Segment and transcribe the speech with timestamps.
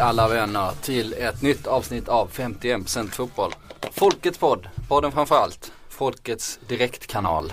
[0.00, 3.52] Alla vänner till ett nytt avsnitt av 51% fotboll.
[3.92, 5.72] Folkets podd, podden framförallt.
[5.88, 7.52] Folkets direktkanal.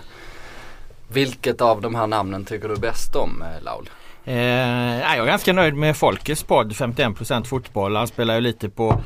[1.07, 3.89] Vilket av de här namnen tycker du bäst om eh, Laul?
[4.25, 4.35] Eh,
[4.99, 7.95] jag är ganska nöjd med Folkets podd 51% fotboll.
[7.95, 9.01] Han spelar ju lite på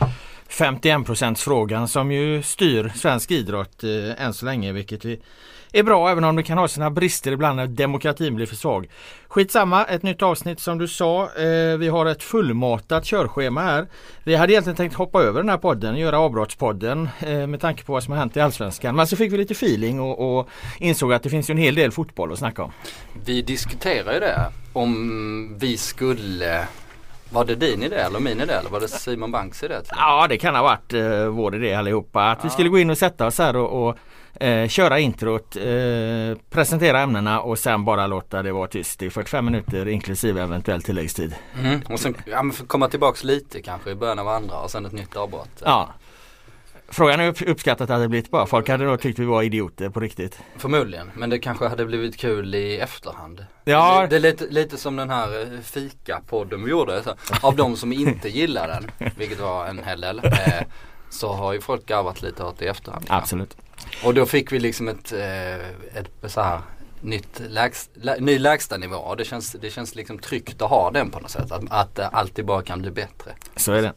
[0.49, 5.19] 51% frågan som ju styr svensk idrott eh, än så länge vilket vi
[5.79, 8.89] är bra även om det kan ha sina brister ibland när demokratin blir för svag.
[9.27, 11.23] Skitsamma, ett nytt avsnitt som du sa.
[11.23, 13.87] Eh, vi har ett fullmatat körschema här.
[14.23, 17.93] Vi hade egentligen tänkt hoppa över den här podden, göra avbrottspodden eh, med tanke på
[17.93, 18.95] vad som har hänt i Allsvenskan.
[18.95, 21.75] Men så fick vi lite feeling och, och insåg att det finns ju en hel
[21.75, 22.71] del fotboll att snacka om.
[23.25, 26.67] Vi diskuterade ju det om vi skulle
[27.33, 29.75] var det din idé eller min idé eller var det Simon Banks idé?
[29.89, 32.31] Ja det kan ha varit eh, vår idé allihopa.
[32.31, 32.43] Att ja.
[32.43, 33.97] vi skulle gå in och sätta oss här och, och
[34.41, 39.45] eh, köra introt, eh, presentera ämnena och sen bara låta det vara tyst i 45
[39.45, 41.35] minuter inklusive eventuell tilläggstid.
[41.59, 41.81] Mm.
[41.89, 45.15] Och sen ja, komma tillbaks lite kanske i början av andra och sen ett nytt
[45.15, 45.63] avbrott.
[45.65, 45.89] Ja.
[46.87, 48.45] Frågan är hur uppskattat det hade blivit bara.
[48.45, 50.39] Folk hade nog tyckt vi var idioter på riktigt.
[50.57, 53.45] Förmodligen, men det kanske hade blivit kul i efterhand.
[53.63, 54.07] Ja.
[54.09, 57.03] Det, är lite, lite som den här eh, fika-podden vi gjorde.
[57.03, 60.31] Så, av de som inte gillar den, vilket var en hel del, eh,
[61.09, 63.05] så har ju folk garvat lite åt det i efterhand.
[63.09, 63.57] Absolut.
[64.03, 66.61] Och då fick vi liksom ett, eh, ett så här
[67.01, 71.09] nytt lägst, lä, ny lägstanivå och det känns, det känns liksom tryggt att ha den
[71.09, 71.51] på något sätt.
[71.51, 73.31] Att, att det alltid bara kan bli bättre.
[73.55, 73.93] Så är det.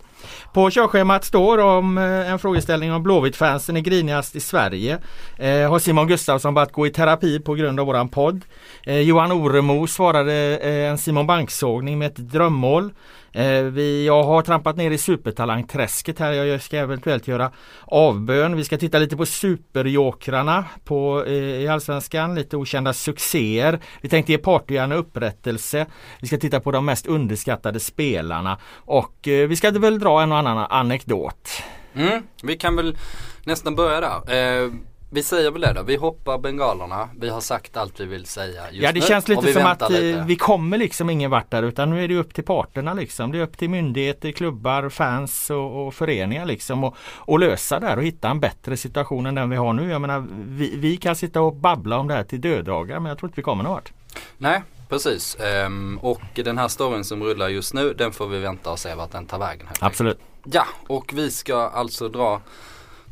[0.52, 4.98] På körschemat står om eh, en frågeställning om Blåvitt-fansen är grinigast i Sverige.
[5.38, 8.40] Eh, har Simon Gustafsson börjat gå i terapi på grund av våran podd?
[8.82, 12.92] Eh, Johan Oremo svarade eh, en Simon Bank-sågning med ett drömmål.
[13.34, 16.32] Eh, vi, jag har trampat ner i supertalangträsket här.
[16.32, 17.50] Jag ska eventuellt göra
[17.84, 18.56] avbön.
[18.56, 22.34] Vi ska titta lite på superjokrarna på, eh, i Allsvenskan.
[22.34, 23.80] Lite okända succéer.
[24.00, 25.86] Vi tänkte ge Partyhjärna upprättelse.
[26.20, 28.58] Vi ska titta på de mest underskattade spelarna.
[28.74, 31.48] Och eh, vi ska väl dra en och annan anekdot.
[31.94, 32.96] Mm, vi kan väl
[33.44, 34.64] nästan börja där.
[34.64, 34.70] Eh,
[35.14, 35.82] vi säger väl det då.
[35.82, 37.08] Vi hoppar bengalerna.
[37.16, 39.90] Vi har sagt allt vi vill säga just Ja det nu, känns lite som att
[39.90, 40.24] lite.
[40.26, 43.32] vi kommer liksom ingen vart där utan nu är det upp till parterna liksom.
[43.32, 47.86] Det är upp till myndigheter, klubbar, fans och, och föreningar liksom och, och lösa det
[47.86, 49.90] här och hitta en bättre situation än den vi har nu.
[49.90, 53.18] Jag menar vi, vi kan sitta och babbla om det här till döddagar men jag
[53.18, 53.92] tror inte vi kommer någon vart.
[54.38, 55.36] Nej precis
[55.66, 58.94] um, och den här storyn som rullar just nu den får vi vänta och se
[58.94, 59.66] vart den tar vägen.
[59.80, 60.18] Absolut.
[60.44, 62.40] Ja och vi ska alltså dra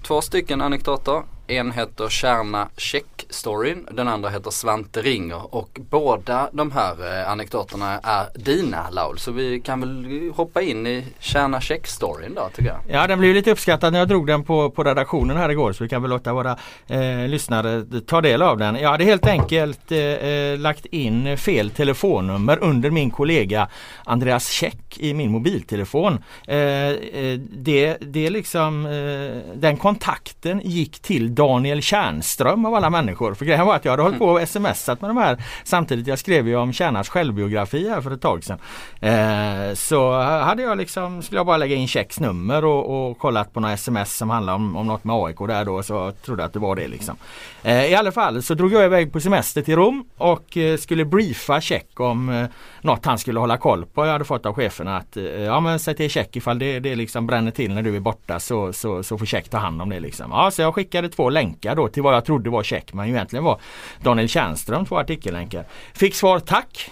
[0.02, 1.22] två stycken anekdoter.
[1.47, 7.98] En heter Kärna Check-storyn, den andra heter Svante Ringer och båda de här eh, anekdoterna
[8.03, 9.19] är dina Laul.
[9.19, 12.81] Så vi kan väl hoppa in i Kärna Check-storyn då tycker jag.
[12.88, 15.84] Ja den blev lite uppskattad när jag drog den på, på redaktionen här igår så
[15.84, 18.76] vi kan väl låta våra eh, lyssnare ta del av den.
[18.76, 23.69] Jag hade helt enkelt eh, eh lagt in fel telefonnummer under min kollega
[24.04, 26.19] Andreas Check i min mobiltelefon.
[26.47, 33.34] Eh, eh det, det liksom, eh, den kontakten gick till Daniel Tjärnström av alla människor.
[33.34, 36.06] För grejen var att jag hade hållit på och smsat med de här samtidigt.
[36.06, 38.59] Jag skrev ju om Tjärnars självbiografi här för ett tag sedan.
[39.00, 43.53] Eh, så hade jag liksom, skulle jag bara lägga in checks nummer och, och kollat
[43.53, 46.47] på några sms som handlar om, om något med AIK där då så trodde jag
[46.47, 47.16] att det var det liksom.
[47.62, 51.04] Eh, I alla fall så drog jag iväg på semester till Rom och eh, skulle
[51.04, 52.47] briefa check om eh,
[52.81, 54.06] något han skulle hålla koll på.
[54.06, 56.94] Jag hade fått av cheferna att eh, ja men säg till check ifall det, det
[56.94, 59.88] liksom bränner till när du är borta så, så, så får check ta hand om
[59.88, 60.31] det liksom.
[60.31, 63.44] Ja, så jag skickade två länkar då till vad jag trodde var check men egentligen
[63.44, 63.61] var
[64.02, 65.64] Daniel Tjärnström två artikellänkar.
[65.94, 66.91] Fick svar tack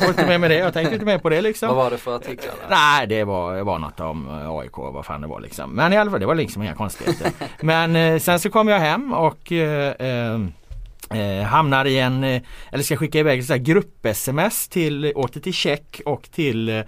[0.00, 0.56] var inte med med det.
[0.56, 1.68] Jag tänkte inte med på det liksom.
[1.74, 2.54] Vad var det för artiklar?
[2.70, 5.70] Nej det var, det var något om eh, AIK vad fan det var liksom.
[5.70, 7.32] Men i alla fall det var liksom inga konstigheter.
[7.60, 10.38] Men eh, sen så kom jag hem och eh, eh,
[11.14, 12.42] Eh, hamnar i en, eh,
[12.72, 16.84] eller ska skicka iväg ett grupp-sms till, åter till Check och till eh,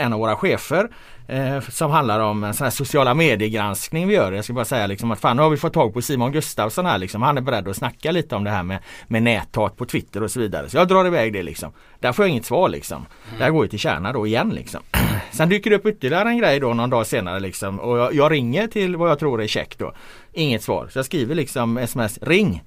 [0.00, 0.88] en av våra chefer
[1.26, 4.32] eh, som handlar om en sån här sociala mediegranskning vi gör.
[4.32, 6.86] Jag ska bara säga liksom att fan nu har vi fått tag på Simon Gustafsson
[6.86, 7.22] här liksom.
[7.22, 10.30] Han är beredd att snacka lite om det här med, med näthat på Twitter och
[10.30, 10.68] så vidare.
[10.68, 11.72] Så jag drar iväg det liksom.
[12.00, 13.06] Där får jag inget svar liksom.
[13.26, 13.38] Mm.
[13.38, 14.80] Där går jag till Kärna då igen liksom.
[15.32, 17.80] Sen dyker det upp ytterligare en grej då någon dag senare liksom.
[17.80, 19.92] Och jag, jag ringer till vad jag tror är check då.
[20.36, 20.88] Inget svar.
[20.92, 22.62] Så jag skriver liksom sms ring.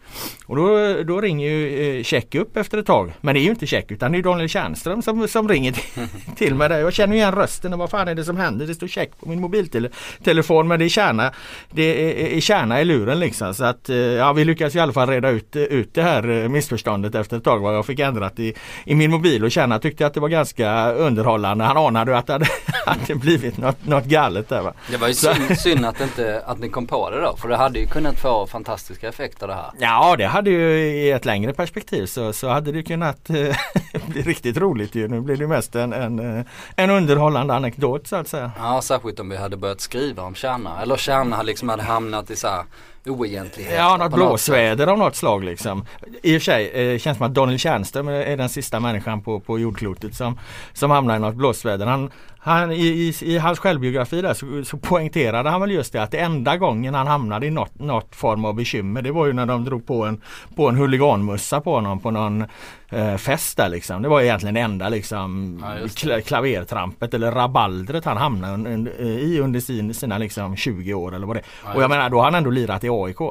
[0.46, 3.14] Och då, då ringer ju eh, check upp efter ett tag.
[3.22, 6.08] Men det är ju inte check utan det är Daniel Tjärnström som, som ringer till,
[6.36, 6.70] till mig.
[6.70, 6.80] Där.
[6.80, 8.68] Jag känner igen rösten och vad fan är det som händer?
[8.68, 11.32] Det står check på min mobiltelefon men det är kärna,
[11.72, 13.54] det är, är kärna i luren liksom.
[13.54, 16.50] Så att eh, ja, vi lyckas i alla fall reda ut, ut det här eh,
[16.50, 17.60] missförståndet efter ett tag.
[17.60, 18.54] Vad jag fick ändrat i,
[18.86, 21.64] i min mobil och kärna tyckte att det var ganska underhållande.
[21.64, 22.48] Han anade att det hade,
[22.86, 24.74] hade blivit något, något galet där va.
[24.92, 27.36] Det var ju synd, synd att, inte, att ni kom på det då.
[27.38, 29.72] För det hade ju kunnat få fantastiska effekter det här.
[29.80, 33.56] Ja det hade ju i ett längre perspektiv så, så hade det kunnat eh,
[34.08, 35.08] bli riktigt roligt ju.
[35.08, 36.46] Nu blir det mest en, en,
[36.76, 38.52] en underhållande anekdot så att säga.
[38.58, 40.82] Ja särskilt om vi hade börjat skriva om Kärna.
[40.82, 42.64] Eller Kärna liksom hade hamnat i så här
[43.10, 43.78] oegentligheter.
[43.78, 45.86] Ja, något blåsväder av något slag liksom.
[46.24, 49.40] I och för sig eh, känns som att Daniel Tjärnström är den sista människan på,
[49.40, 50.40] på jordklotet som,
[50.74, 51.86] som hamnar i något blåsväder.
[51.86, 56.04] Han, han, i, i, I hans självbiografi där så, så poängterade han väl just det
[56.04, 59.34] att det enda gången han hamnade i något, något form av bekymmer det var ju
[59.34, 60.22] när de drog på en,
[60.56, 62.46] på en huliganmussa på honom på någon
[62.90, 64.02] eh, fest där liksom.
[64.02, 69.60] Det var egentligen det enda liksom ja, kla, klavertrampet eller rabaldret han hamnade i under
[69.60, 72.36] sin, sina liksom 20 år eller vad det ja, Och jag menar då har han
[72.36, 73.22] ändå lirat i AIK.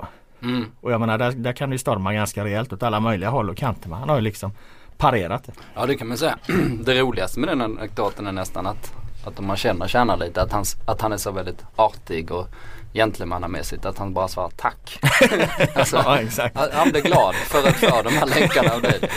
[0.43, 0.65] Mm.
[0.81, 3.57] Och jag menar där, där kan det storma ganska rejält åt alla möjliga håll och
[3.57, 3.89] kanter.
[3.89, 4.53] Men han har ju liksom
[4.97, 5.53] parerat det.
[5.75, 6.39] Ja det kan man säga.
[6.85, 8.95] Det roligaste med den anekdoten är nästan att,
[9.27, 12.49] att om man känner känner lite att han, att han är så väldigt artig och
[12.97, 14.99] gentlemannamässigt att han bara svarar tack.
[15.75, 16.57] alltså, ja, exakt.
[16.73, 19.01] Han blir glad för att få de här länkarna av dig.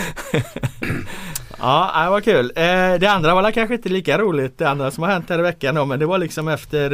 [1.61, 2.51] Ja, det var kul.
[2.55, 4.57] Eh, det andra var kanske inte lika roligt.
[4.57, 6.91] Det andra som har hänt här i veckan då, men det var liksom efter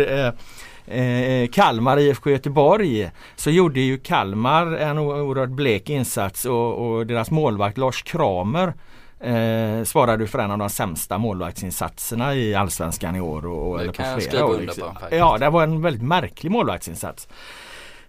[0.87, 7.07] eh, eh, Kalmar IFK Göteborg så gjorde ju Kalmar en oerhört blek insats och, och
[7.07, 8.73] deras målvakt Lars Kramer
[9.25, 13.45] eh, svarade för en av de sämsta målvaktsinsatserna i Allsvenskan i år.
[13.45, 14.59] Och, och eller på flera år.
[14.59, 14.97] Liksom.
[15.11, 17.27] Ja, det var en väldigt märklig målvaktsinsats.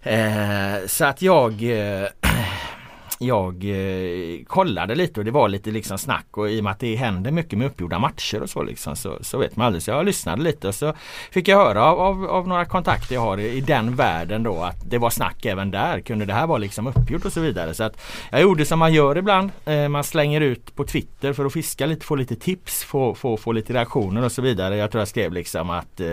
[0.01, 2.07] Eh, så att jag eh,
[3.19, 6.79] jag eh, kollade lite och det var lite liksom snack och i och med att
[6.79, 9.83] det händer mycket med uppgjorda matcher och så liksom så, så vet man aldrig.
[9.83, 10.93] Så jag lyssnade lite och så
[11.31, 14.63] fick jag höra av, av, av, några kontakter jag har i, i den världen då
[14.63, 16.01] att det var snack även där.
[16.01, 17.73] Kunde det här vara liksom uppgjort och så vidare.
[17.73, 19.51] Så att jag gjorde som man gör ibland.
[19.65, 23.37] Eh, man slänger ut på Twitter för att fiska lite, få lite tips, få, få,
[23.37, 24.77] få lite reaktioner och så vidare.
[24.77, 26.07] Jag tror jag skrev liksom att eh,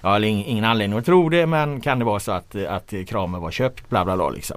[0.00, 3.40] jag har ingen anledning att tro det men kan det vara så att, att kramen
[3.40, 4.56] var köpt bla bla bla liksom.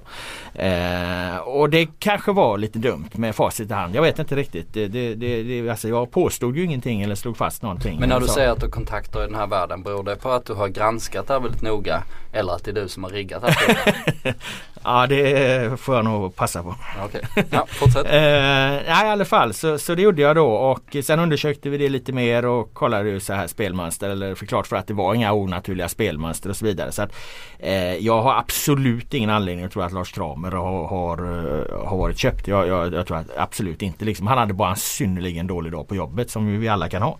[0.54, 3.95] Eh, och det kanske var lite dumt med facit i hand.
[3.95, 4.74] Jag vet inte riktigt.
[4.74, 8.00] Det, det, det, alltså jag påstod ju ingenting eller slog fast någonting.
[8.00, 10.45] Men när du säger att du kontaktar i den här världen beror det på att
[10.45, 12.03] du har granskat det här väldigt noga
[12.33, 13.95] eller att det är du som har riggat det här?
[14.83, 16.75] ja det får jag nog passa på.
[17.06, 17.44] Okej, okay.
[17.50, 18.06] ja, fortsätt.
[18.06, 21.77] eh, nej, i alla fall så, så det gjorde jag då och sen undersökte vi
[21.77, 25.13] det lite mer och kollade ju så här spelmönster eller förklart för att det var
[25.13, 26.91] inga onaturliga spelmönster och så vidare.
[26.91, 27.15] Så att,
[27.59, 31.97] eh, jag har absolut ingen anledning att tro att Lars Kramer har, har, eh, har
[31.97, 32.47] varit köpt.
[32.47, 34.06] Jag, jag, jag tror att absolut inte.
[34.06, 37.18] Liksom, han hade bara en synnerligen dålig dag på jobbet som vi alla kan ha.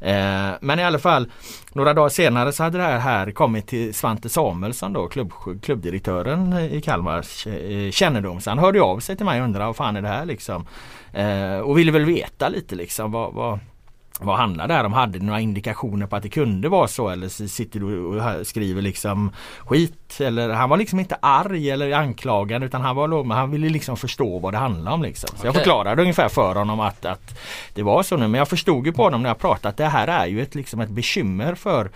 [0.00, 1.30] Eh, men i alla fall
[1.72, 6.52] några dagar senare så hade det här, här kommit till Svante Samuelsson då klubb, klubbdirektören
[6.58, 8.40] i Kalmars eh, kännedom.
[8.40, 10.66] Så han hörde av sig till mig och undrade vad fan är det här liksom.
[11.12, 13.58] Eh, och ville väl veta lite liksom vad, vad
[14.20, 14.92] vad handlar det här om?
[14.92, 19.30] Hade några indikationer på att det kunde vara så eller sitter du och skriver liksom
[19.58, 20.20] skit?
[20.20, 24.38] Eller han var liksom inte arg eller anklagande utan han var han ville liksom förstå
[24.38, 25.28] vad det handlade om liksom.
[25.28, 25.48] Så okay.
[25.48, 27.38] jag förklarade ungefär för honom att, att
[27.74, 29.86] det var så nu men jag förstod ju på honom när jag pratade att det
[29.86, 31.90] här är ju ett, liksom ett bekymmer för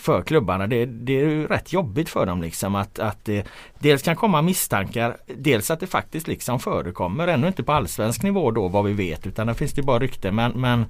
[0.00, 0.66] för klubbarna.
[0.66, 3.46] Det, det är ju rätt jobbigt för dem liksom att, att det
[3.78, 8.50] dels kan komma misstankar, dels att det faktiskt liksom förekommer, ännu inte på allsvensk nivå
[8.50, 10.86] då vad vi vet utan det finns det bara rykten men, men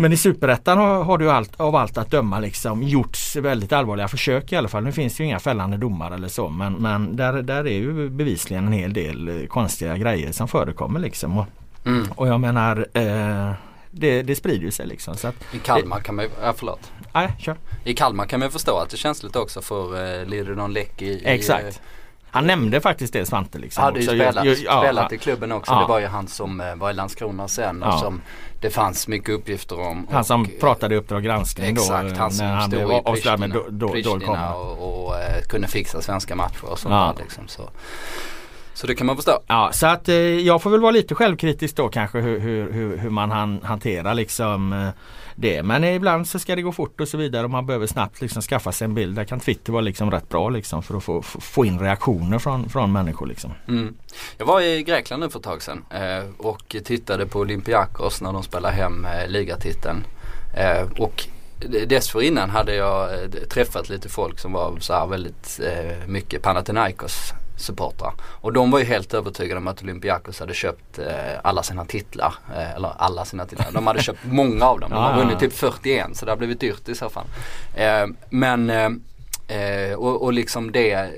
[0.00, 4.08] men i Superettan har, har det allt, av allt att döma liksom gjorts väldigt allvarliga
[4.08, 4.84] försök i alla fall.
[4.84, 8.10] Nu finns det ju inga fällande domar eller så men, men där, där är ju
[8.10, 11.38] bevisligen en hel del eh, konstiga grejer som förekommer liksom.
[11.38, 11.46] Och,
[11.84, 12.08] mm.
[12.14, 13.52] och jag menar eh,
[13.90, 15.16] det, det sprider sig liksom.
[15.16, 16.92] Så att, I Kalmar kan man ju, ja, förlåt.
[17.12, 17.56] Nej, kör.
[17.84, 21.02] I Kalmar kan man förstå att det känns lite också för eh, lider någon läck
[21.02, 21.64] i, Exakt.
[21.64, 21.74] I, eh,
[22.30, 23.58] han nämnde faktiskt det Svante.
[23.58, 25.72] Liksom, hade ju spelat, ju, ja, spelat i klubben också.
[25.72, 25.80] Ja.
[25.80, 28.20] Det var ju han som eh, var i Landskrona sen och som
[28.60, 30.06] det fanns mycket uppgifter om.
[30.10, 31.82] Han som och, pratade i Uppdrag granskning då.
[31.82, 35.42] Exakt, han som när han stod i Pristina, med do, do, Pristina och, och, uh,
[35.48, 37.14] kunde fixa svenska matcher och sånt ja.
[37.16, 37.48] där liksom.
[37.48, 37.70] Så.
[38.74, 39.40] Så det kan man förstå.
[39.46, 42.96] Ja så att eh, jag får väl vara lite självkritisk då kanske hur, hur, hur,
[42.96, 44.88] hur man han, hanterar liksom eh,
[45.40, 45.62] det.
[45.62, 48.42] Men ibland så ska det gå fort och så vidare och man behöver snabbt liksom
[48.42, 49.16] skaffa sig en bild.
[49.16, 52.68] Där kan Twitter vara liksom rätt bra liksom för att få, få in reaktioner från,
[52.68, 53.26] från människor.
[53.26, 53.52] Liksom.
[53.68, 53.94] Mm.
[54.38, 58.32] Jag var i Grekland nu för ett tag sedan eh, och tittade på Olympiakos när
[58.32, 60.04] de spelar hem eh, ligatiteln.
[60.56, 61.24] Eh, och
[61.86, 63.08] dessförinnan hade jag
[63.50, 65.60] träffat lite folk som var så här väldigt
[66.06, 68.12] mycket Panathinaikos supportrar.
[68.20, 71.06] Och de var ju helt övertygade om att Olympiakos hade köpt eh,
[71.42, 72.34] alla sina titlar.
[72.56, 73.72] Eh, eller alla sina titlar.
[73.72, 74.90] De hade köpt många av dem.
[74.90, 77.26] De har vunnit typ 41 så det har blivit dyrt i så fall.
[77.74, 81.10] Eh, men eh, och, och liksom det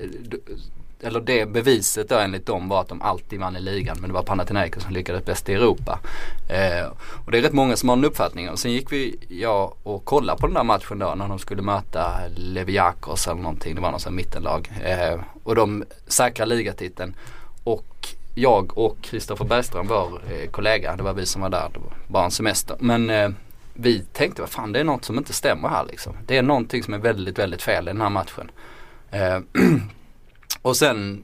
[1.03, 4.13] eller det beviset då enligt dem var att de alltid vann i ligan men det
[4.13, 5.99] var Panathinaikos som lyckades bäst i Europa.
[6.49, 6.87] Eh,
[7.25, 10.05] och det är rätt många som har en uppfattning och sen gick vi, jag och
[10.05, 13.91] kollade på den där matchen då när de skulle möta Leviakos eller någonting, det var
[13.91, 14.71] någon sån mittenlag.
[14.83, 17.15] Eh, och de säkrar ligatiteln
[17.63, 21.79] och jag och Kristoffer Bergström, vår eh, kollega, det var vi som var där, det
[21.79, 22.75] var bara en semester.
[22.79, 23.29] Men eh,
[23.73, 26.13] vi tänkte, vad fan det är något som inte stämmer här liksom.
[26.27, 28.51] Det är någonting som är väldigt, väldigt fel i den här matchen.
[29.11, 29.39] Eh,
[30.61, 31.23] Och sen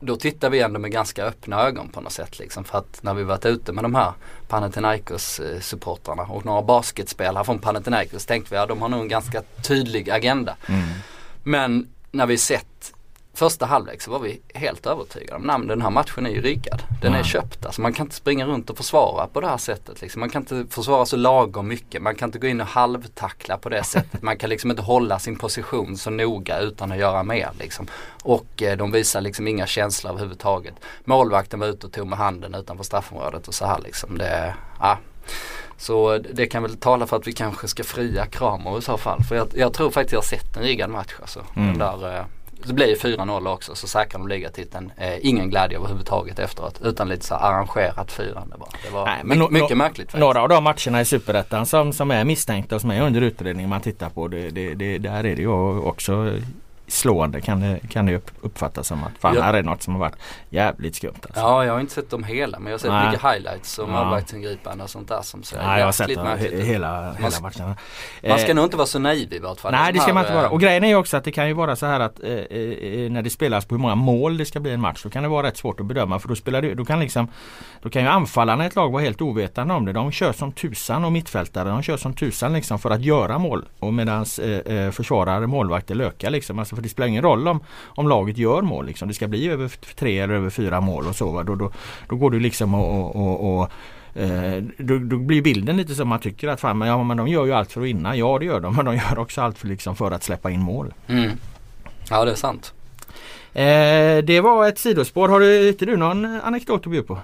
[0.00, 2.64] då tittar vi ändå med ganska öppna ögon på något sätt liksom.
[2.64, 4.12] För att när vi varit ute med de här
[4.48, 9.00] Panathinaikos eh, supportrarna och några basketspelare från Panathinaikos tänkte vi att ja, de har nog
[9.00, 10.56] en ganska tydlig agenda.
[10.66, 10.88] Mm.
[11.42, 12.92] Men när vi sett
[13.34, 16.82] första halvlek så var vi helt övertygade om att den här matchen är ju rikad.
[17.02, 17.66] Den är köpt.
[17.66, 20.00] Alltså man kan inte springa runt och försvara på det här sättet.
[20.00, 20.20] Liksom.
[20.20, 22.02] Man kan inte försvara så lagom mycket.
[22.02, 24.22] Man kan inte gå in och halvtackla på det sättet.
[24.22, 27.50] Man kan liksom inte hålla sin position så noga utan att göra mer.
[27.58, 27.86] Liksom.
[28.22, 30.74] Och eh, de visar liksom inga känslor överhuvudtaget.
[31.04, 34.18] Målvakten var ute och tog med handen utanför straffområdet och så här liksom.
[34.18, 34.98] Det, ja.
[35.76, 39.22] Så det kan väl tala för att vi kanske ska fria Kramer i så fall.
[39.22, 41.44] För jag, jag tror faktiskt jag har sett en riggad match alltså.
[41.56, 41.68] Mm.
[41.68, 42.24] Den där, eh,
[42.66, 44.92] det blir 4-0 också så säkrar de ligatiteln.
[44.96, 48.70] Eh, ingen glädje överhuvudtaget efteråt utan lite så arrangerat firande bara.
[48.84, 50.06] Det var Nej, mycket, no, mycket märkligt.
[50.06, 50.20] Faktiskt.
[50.20, 53.68] Några av de matcherna i Superettan som, som är misstänkta och som är under utredning
[53.68, 56.32] man tittar på det, det, det, där är det ju också
[56.92, 59.42] slående kan det, kan det uppfattas som att fan ja.
[59.42, 60.16] här är något som har varit
[60.50, 61.14] jävligt skumt.
[61.22, 61.40] Alltså.
[61.40, 63.06] Ja jag har inte sett dem hela men jag har sett Nej.
[63.06, 67.40] mycket highlights och målvaktsingripanden och sånt där som ser Nej, jag har sett hela, hela
[67.40, 67.76] matcherna.
[68.28, 69.72] Man ska eh, nog inte vara så naiv i vart fall.
[69.72, 70.48] Nej det ska man inte vara.
[70.50, 73.10] Och grejen är ju också att det kan ju vara så här att eh, eh,
[73.10, 75.28] när det spelas på hur många mål det ska bli en match så kan det
[75.28, 77.28] vara rätt svårt att bedöma för då spelar det, då kan liksom
[77.82, 79.92] Då kan ju anfallarna i ett lag vara helt ovetande om det.
[79.92, 83.64] De kör som tusan och mittfältare de kör som tusan liksom för att göra mål.
[83.78, 86.58] Och medans eh, eh försvarare, målvakter lökar liksom.
[86.58, 88.86] Alltså för det spelar ingen roll om, om laget gör mål.
[88.86, 89.08] Liksom.
[89.08, 91.42] Det ska bli över tre eller över fyra mål och så.
[91.42, 91.72] Då, då,
[92.08, 93.70] då går du liksom och, och, och
[94.14, 97.28] Eh, då, då, blir bilden lite som man tycker att fan, men, ja, men de
[97.28, 98.16] gör ju allt för att vinna.
[98.16, 100.60] Ja det gör de men de gör också allt för, liksom, för att släppa in
[100.60, 100.94] mål.
[101.06, 101.30] Mm.
[102.10, 102.74] Ja det är sant.
[103.52, 105.28] Eh, det var ett sidospår.
[105.28, 107.14] Har du, inte du någon anekdot att bjuda på?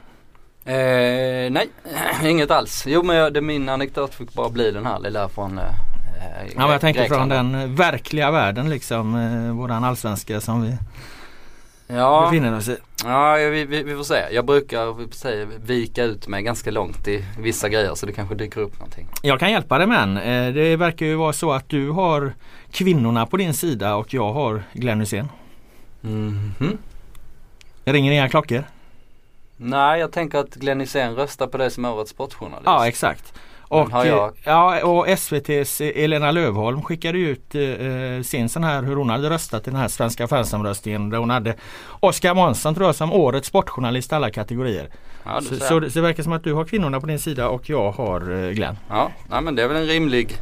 [0.70, 1.68] Eh, nej,
[2.24, 2.84] inget alls.
[2.86, 5.64] Jo men jag, det, min anekdot fick bara bli den här lilla från eh,
[6.54, 9.16] ja, men jag tänkte från den verkliga världen liksom.
[9.16, 10.76] Eh, våran allsvenska som vi
[11.86, 12.28] ja.
[12.30, 12.76] befinner oss i.
[13.04, 14.24] Ja vi, vi, vi får se.
[14.32, 18.60] Jag brukar säga, vika ut mig ganska långt i vissa grejer så det kanske dyker
[18.60, 19.06] upp någonting.
[19.22, 20.16] Jag kan hjälpa dig med en.
[20.16, 22.32] Eh, det verkar ju vara så att du har
[22.70, 25.28] kvinnorna på din sida och jag har Glenn Hysén.
[26.04, 26.78] Mm -hmm.
[27.84, 28.64] Ringer inga klockor?
[29.56, 32.66] Nej jag tänker att Glenn Hysén röstar på dig som årets sportjournalist.
[32.66, 33.34] Ja exakt.
[33.68, 34.32] Och, jag...
[34.44, 39.68] ja, och SVTs Elena Lövholm skickade ut eh, sin sån här hur hon hade röstat
[39.68, 41.54] i den här svenska fansomröstningen där hon hade
[42.00, 44.90] Oskar Månsson tror jag som årets sportjournalist alla kategorier.
[45.24, 47.48] Ja, så, så, det, så, det verkar som att du har kvinnorna på din sida
[47.48, 48.76] och jag har eh, Glenn.
[48.88, 50.36] Ja, nej, men det är väl en rimlig,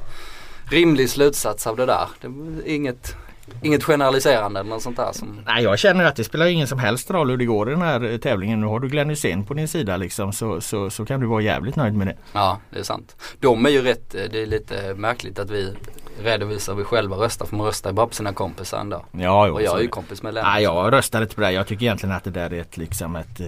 [0.71, 2.09] rimlig slutsats av det där.
[2.21, 3.17] Det är inget
[3.63, 5.13] Inget generaliserande eller något sånt där?
[5.13, 5.41] Som...
[5.47, 7.83] Nej jag känner att det spelar ingen som helst roll hur det går i den
[7.83, 8.61] här eh, tävlingen.
[8.61, 11.43] Nu har du Glenn Hysén på din sida liksom så, så, så kan du vara
[11.43, 12.17] jävligt nöjd med det.
[12.33, 13.17] Ja det är sant.
[13.41, 15.75] De är ju rätt, eh, det är lite märkligt att vi
[16.23, 19.05] redovisar vi själva röstar för man röstar ju bara på sina kompisar ändå.
[19.13, 20.53] Ja, jo, och jag är ju kompis med Lennart.
[20.53, 21.53] Nej jag röstar inte på det.
[21.53, 23.41] Jag tycker egentligen att det där är ett liksom ett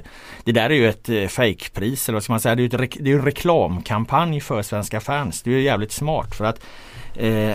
[0.44, 2.54] Det där är ju ett eh, fejkpris eller vad ska man säga.
[2.54, 5.42] Det är ju en reklamkampanj för svenska fans.
[5.42, 6.60] Det är ju jävligt smart för att
[7.14, 7.54] eh,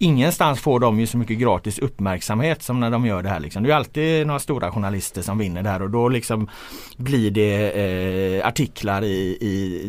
[0.00, 3.40] Ingenstans får de ju så mycket gratis uppmärksamhet som när de gör det här.
[3.40, 3.62] Liksom.
[3.62, 6.48] Det är alltid några stora journalister som vinner det här och då liksom
[6.96, 9.82] blir det eh, artiklar i, i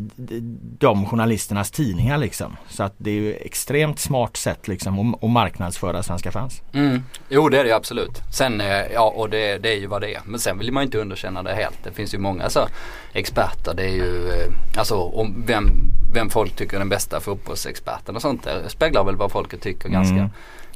[0.80, 2.18] de journalisternas tidningar.
[2.18, 2.58] Liksom.
[2.70, 6.62] Så att det är ju extremt smart sätt liksom, att, att marknadsföra svenska fans.
[6.74, 7.04] Mm.
[7.30, 8.22] Jo det är det absolut.
[8.34, 10.22] Sen, eh, ja och det, det, är ju vad det är.
[10.26, 11.84] Men sen vill man inte underkänna det helt.
[11.84, 12.68] Det finns ju många så
[13.14, 13.74] experter.
[13.74, 18.22] Det är ju eh, alltså om vem, vem folk tycker är den bästa fotbollsexperten och
[18.22, 18.44] sånt.
[18.44, 20.30] Det speglar väl vad folket tycker ganska, mm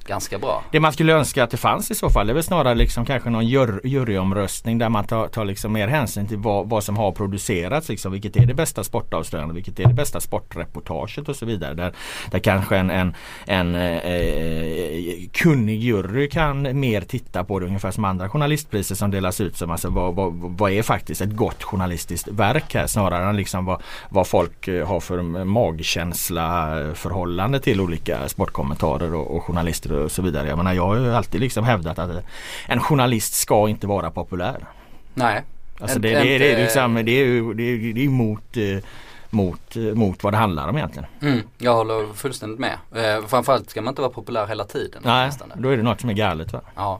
[0.05, 0.63] ganska bra.
[0.71, 3.05] Det man skulle önska att det fanns i så fall det är väl snarare liksom
[3.05, 6.97] kanske någon jury, juryomröstning där man tar, tar liksom mer hänsyn till vad, vad som
[6.97, 7.89] har producerats.
[7.89, 11.73] Liksom, vilket är det bästa sportavslöjandet, vilket är det bästa sportreportaget och så vidare.
[11.73, 11.93] Där,
[12.31, 18.05] där kanske en, en, en eh, kunnig jury kan mer titta på det ungefär som
[18.05, 19.57] andra journalistpriser som delas ut.
[19.57, 23.65] Som alltså, vad, vad, vad är faktiskt ett gott journalistiskt verk här snarare än liksom
[23.65, 29.92] vad, vad folk eh, har för magkänsla eh, förhållande till olika sportkommentarer och, och journalister
[29.93, 30.47] och så vidare.
[30.47, 32.25] Jag menar jag har ju alltid liksom hävdat att
[32.67, 34.65] en journalist ska inte vara populär.
[35.13, 35.41] Nej.
[35.79, 38.83] Alltså det, det, det, liksom, det är ju det är, det är mot eh,
[39.29, 41.07] mot, mot vad det handlar om egentligen.
[41.21, 42.77] Mm, jag håller fullständigt med.
[42.95, 45.01] Eh, framförallt ska man inte vara populär hela tiden.
[45.05, 46.53] Nej, då är det något som är galet.
[46.53, 46.61] Va?
[46.75, 46.99] Ja.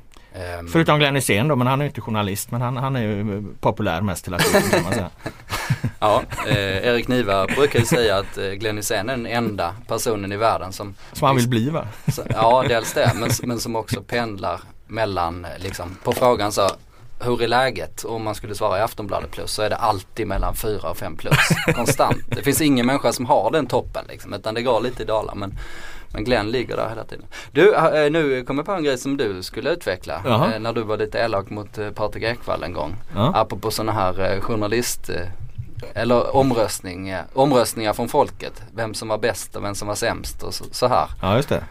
[0.60, 0.68] Um...
[0.68, 4.02] Förutom Glenn Hysén då, men han är inte journalist men han, han är ju populär
[4.02, 5.10] mest hela tiden kan man säga.
[6.00, 10.32] ja, eh, Erik Niva brukar ju säga att eh, Glenn Hysén är den enda personen
[10.32, 11.88] i världen som Som han vill bli va?
[12.30, 16.70] ja, dels det men, men som också pendlar mellan liksom på frågan så
[17.24, 18.04] hur är läget?
[18.04, 21.18] Om man skulle svara i Aftonbladet plus så är det alltid mellan 4 och 5
[21.18, 21.38] plus.
[21.76, 22.24] Konstant.
[22.28, 25.36] Det finns ingen människa som har den toppen liksom utan det går lite i dalar.
[25.36, 25.60] Men,
[26.14, 27.26] men Glenn ligger där hela tiden.
[27.52, 30.22] Du, eh, nu kommer jag på en grej som du skulle utveckla.
[30.26, 30.54] Jaha.
[30.54, 32.96] Eh, när du var lite elak mot eh, Patrik Ekwall en gång.
[33.16, 33.32] Ja.
[33.36, 35.10] Apropå sådana här journalist
[35.94, 38.64] eller omröstning, omröstningar från folket.
[38.76, 41.08] Vem som var bäst och vem som var sämst och så, så här.
[41.22, 41.64] Ja just det.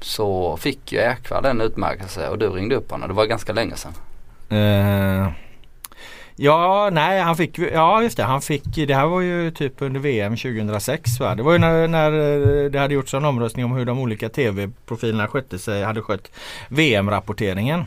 [0.00, 3.08] så fick ju Ekwall en utmärkelse och du ringde upp honom.
[3.08, 3.92] Det var ganska länge sedan.
[4.52, 5.28] Uh,
[6.40, 10.00] ja, nej han fick, ja just det, han fick, det här var ju typ under
[10.00, 11.34] VM 2006 va?
[11.34, 14.28] Det var ju när, när eh, det hade gjorts en omröstning om hur de olika
[14.28, 16.32] tv-profilerna skötte sig, hade skött
[16.68, 17.84] VM-rapporteringen.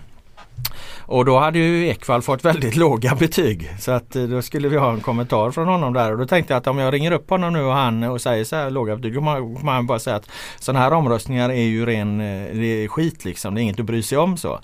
[0.99, 3.69] Och då hade ju Ekvall fått väldigt låga betyg.
[3.79, 6.11] Så att eh, då skulle vi ha en kommentar från honom där.
[6.11, 8.43] Och då tänkte jag att om jag ringer upp honom nu och han och säger
[8.43, 9.13] så här låga betyg.
[9.13, 10.29] Då kommer han bara säga att
[10.59, 13.55] sådana här omröstningar är ju ren eh, det är skit liksom.
[13.55, 14.59] Det är inget att bry sig om så.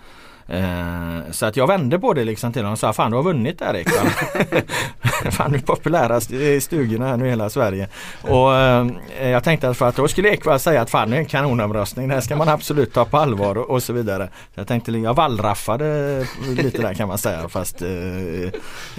[0.49, 3.23] Eh, så att jag vände på det liksom till honom och sa Fan du har
[3.23, 4.07] vunnit där Ekvall.
[5.31, 7.87] Fan du är populärast i stugorna här nu i hela Sverige.
[8.21, 8.87] Och eh,
[9.21, 12.07] jag tänkte att för att då skulle Ekvall säga att fan det är en kanonomröstning.
[12.07, 14.29] Det här ska man absolut ta på allvar och, och så vidare.
[14.55, 17.49] Så jag tänkte jag wallraffade lite där kan man säga.
[17.49, 17.89] Fast eh,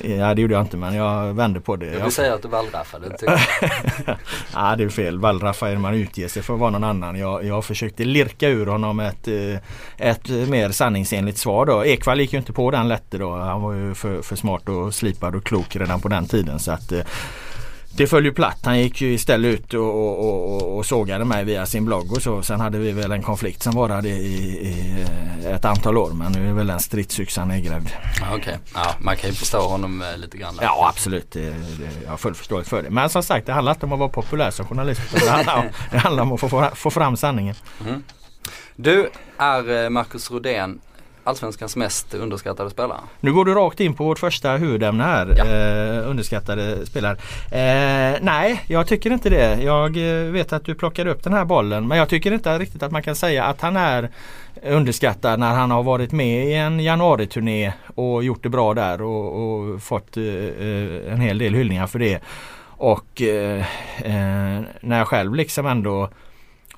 [0.03, 1.87] ja det gjorde jag inte men jag vände på det.
[1.87, 3.17] Jag vill säga att du wallraffade.
[4.55, 5.19] ja det är fel.
[5.19, 7.17] Wallraffa är när man utger sig för att vara någon annan.
[7.17, 11.85] Jag, jag försökte lirka ur honom ett, eh, ett mer sanningsenligt svar då.
[11.85, 13.37] Ekvall gick ju inte på den lätte då.
[13.37, 16.59] Han var ju för, för smart och slipad och klok redan på den tiden.
[16.59, 17.01] Så att eh,
[17.97, 18.59] det föll ju platt.
[18.65, 22.23] Han gick ju istället ut och, och, och, och sågade mig via sin blogg och
[22.23, 22.43] så.
[22.43, 24.13] Sen hade vi väl en konflikt som varade i,
[24.69, 25.05] i
[25.45, 26.11] eh, ett antal år.
[26.11, 27.89] Men nu är väl den stridsyxan nedgrävd.
[28.23, 28.55] Okej, okay.
[28.75, 30.59] ja, man kan ju förstå honom eh, lite grann.
[30.63, 31.31] Ja absolut.
[31.31, 31.55] Det, det,
[32.05, 32.91] jag har full förståelse för det.
[32.91, 35.01] Men som sagt det handlar inte om att vara populär som journalist.
[35.13, 37.55] Det handlar om, det handlar om att få, få fram sanningen.
[37.87, 38.03] Mm.
[38.77, 40.81] Du är Marcus Rodén
[41.25, 42.99] Allsvenskans mest underskattade spelare.
[43.21, 45.35] Nu går du rakt in på vårt första huvudämne här.
[45.37, 45.45] Ja.
[45.45, 47.17] Eh, underskattade spelare.
[47.51, 49.63] Eh, nej, jag tycker inte det.
[49.63, 52.83] Jag eh, vet att du plockade upp den här bollen men jag tycker inte riktigt
[52.83, 54.11] att man kan säga att han är
[54.63, 59.43] underskattad när han har varit med i en januariturné och gjort det bra där och,
[59.43, 62.21] och fått eh, eh en hel del hyllningar för det.
[62.63, 63.65] Och eh,
[64.81, 66.09] när jag själv liksom ändå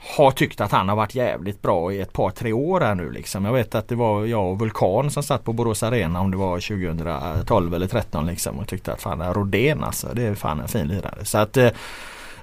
[0.05, 3.11] har tyckt att han har varit jävligt bra i ett par tre år här nu
[3.11, 3.45] liksom.
[3.45, 6.37] Jag vet att det var jag och Vulkan som satt på Borås Arena om det
[6.37, 10.69] var 2012 eller 2013 liksom och tyckte att fan Rodén alltså det är fan en
[10.69, 11.25] fin lirare.
[11.25, 11.71] Så att eh,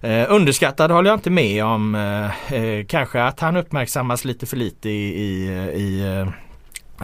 [0.01, 1.95] eh, underskattad håller jag inte med om.
[1.95, 6.27] Eh, eh, kanske att han uppmärksammas lite för lite i, i, i eh,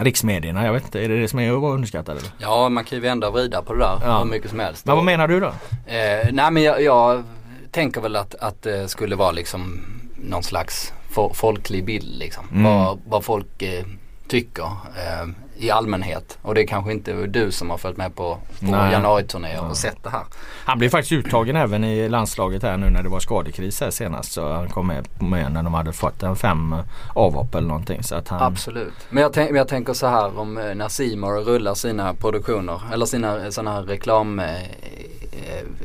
[0.02, 0.64] riksmedierna.
[0.64, 2.16] Jag vet inte, är det det som är att vara underskattad?
[2.16, 2.30] Eller?
[2.38, 4.18] Ja man kan ju vända och vrida på det där ja.
[4.18, 4.86] hur mycket som helst.
[4.86, 5.46] Men vad menar du då?
[5.86, 7.22] Eh, nej men jag, jag
[7.70, 9.82] tänker väl att, att det skulle vara liksom
[10.26, 10.92] någon slags
[11.32, 12.44] folklig bild liksom.
[12.50, 12.62] Mm.
[12.62, 13.84] Vad, vad folk eh,
[14.28, 16.38] tycker eh, i allmänhet.
[16.42, 20.02] Och det är kanske inte du som har följt med på, på januariturné och sett
[20.02, 20.22] det här.
[20.64, 24.32] Han blev faktiskt uttagen även i landslaget här nu när det var skadekris här senast.
[24.32, 26.74] Så han kom med, med när de hade fått en fem
[27.14, 28.02] avhopp eller någonting.
[28.02, 28.42] Så att han...
[28.42, 28.94] Absolut.
[29.10, 33.06] Men jag, tänk, jag tänker så här om eh, när Simor rullar sina produktioner eller
[33.06, 34.46] sina sådana här reklam Eh,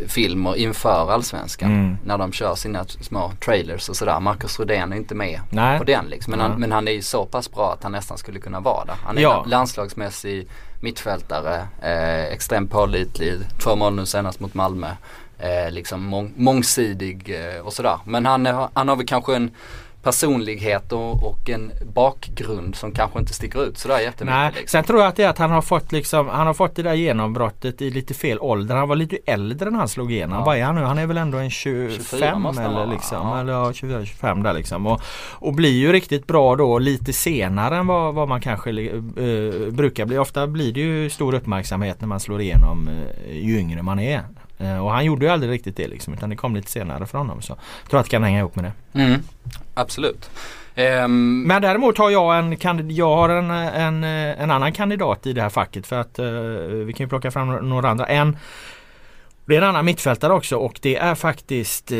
[0.07, 1.71] filmer inför allsvenskan.
[1.71, 1.97] Mm.
[2.05, 4.19] När de kör sina små trailers och sådär.
[4.19, 5.77] Marcus Rodén är inte med Nej.
[5.77, 6.31] på den liksom.
[6.31, 8.85] Men, han, men han är ju så pass bra att han nästan skulle kunna vara
[8.85, 8.95] där.
[9.05, 9.45] Han är ja.
[9.47, 10.47] landslagsmässig
[10.81, 13.39] mittfältare, eh, extremt pålitlig.
[13.63, 14.87] Två mål nu senast mot Malmö.
[15.39, 17.99] Eh, liksom mång, mångsidig eh, och sådär.
[18.05, 19.51] Men han, han har väl kanske en
[20.03, 24.35] personlighet och, och, en bakgrund som kanske inte sticker ut sådär jättemycket.
[24.35, 24.51] Nej.
[24.55, 24.77] Liksom.
[24.77, 26.83] Sen tror jag att det är att han har fått liksom, han har fått det
[26.83, 28.75] där genombrottet i lite fel ålder.
[28.75, 30.37] Han var lite äldre när han slog igenom.
[30.37, 30.45] Ja.
[30.45, 30.81] Vad är han nu?
[30.81, 33.27] Han är väl ändå en 25 24 måste han eller liksom.
[33.27, 33.39] ja.
[33.39, 34.87] Eller ja, 24-25 där liksom.
[34.87, 39.71] Och, och blir ju riktigt bra då lite senare än vad, vad man kanske eh,
[39.71, 40.17] brukar bli.
[40.17, 44.21] Ofta blir det ju stor uppmärksamhet när man slår igenom eh, ju yngre man är.
[44.61, 47.17] Eh, och han gjorde ju aldrig riktigt det liksom utan det kom lite senare för
[47.17, 47.41] honom.
[47.41, 48.99] Så jag tror att det kan hänga ihop med det.
[48.99, 49.21] Mm.
[49.73, 50.29] Absolut.
[50.75, 52.57] Ehm, Men däremot har jag en,
[52.89, 56.25] jag har en, en, en annan kandidat i det här facket för att eh,
[56.85, 58.05] vi kan ju plocka fram några andra.
[58.05, 58.37] En
[59.45, 61.97] det är en annan mittfältare också och det är faktiskt, eh,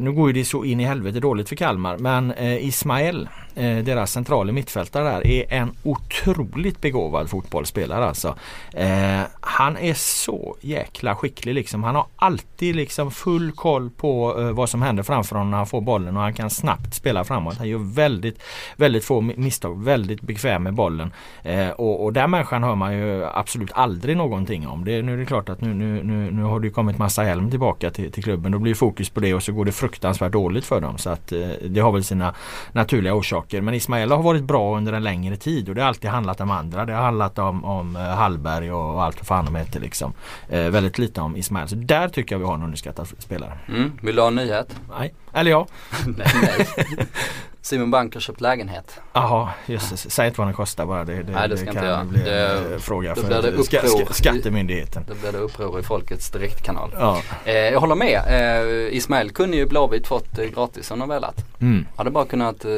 [0.00, 4.12] nu går ju det så in i helvete dåligt för Kalmar, men Ismael, eh, deras
[4.12, 8.34] centrala mittfältare där, är en otroligt begåvad fotbollsspelare alltså.
[8.74, 11.84] Eh, han är så jäkla skicklig liksom.
[11.84, 15.66] Han har alltid liksom full koll på eh, vad som händer framför honom när han
[15.66, 17.58] får bollen och han kan snabbt spela framåt.
[17.58, 18.42] Han gör väldigt,
[18.76, 21.12] väldigt få misstag, väldigt bekväm med bollen.
[21.42, 24.84] Eh, och, och den människan hör man ju absolut aldrig någonting om.
[24.84, 27.24] Det, nu är det klart att nu, nu, nu, nu har det ju kommit massa
[27.24, 28.52] Elm tillbaka till, till klubben.
[28.52, 30.98] Då blir fokus på det och så går det fruktansvärt dåligt för dem.
[30.98, 32.34] Så att eh, det har väl sina
[32.72, 33.39] naturliga orsaker.
[33.62, 36.50] Men Ismael har varit bra under en längre tid och det har alltid handlat om
[36.50, 36.84] andra.
[36.84, 40.12] Det har handlat om, om eh, Hallberg och, och allt vad fan de heter liksom.
[40.48, 41.68] Eh, väldigt lite om Ismael.
[41.68, 43.58] Så där tycker jag vi har en underskattad spelare.
[43.68, 44.80] mm, vill du ha en nyhet?
[44.98, 45.14] Nej.
[45.32, 45.66] Eller ja.
[46.06, 47.06] nej, nej.
[47.62, 49.00] Simon Bank har köpt lägenhet.
[49.12, 49.96] Jaha, just det.
[49.96, 51.04] Säg inte vad den kostar bara.
[51.04, 52.06] Det, det, Nej, det ska inte kan jag.
[52.06, 54.04] bli Det- eh, fråga för det ska, uppror.
[54.04, 55.04] ska, skattemyndigheten.
[55.08, 56.90] Då blir det uppror i folkets direktkanal.
[56.98, 57.18] Ja.
[57.44, 58.20] Eh, jag håller med.
[58.26, 61.60] Eh, Ismail kunde ju Blåvitt fått eh, gratis om de velat.
[61.60, 61.86] Mm.
[61.96, 62.70] Hade bara kunnat eh,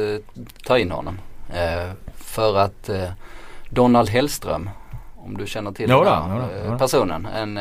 [0.65, 1.19] ta in honom.
[1.53, 3.09] Eh, för att eh,
[3.69, 4.69] Donald Hellström,
[5.15, 6.77] om du känner till Jo den här, jo då.
[6.77, 7.25] personen.
[7.35, 7.57] En,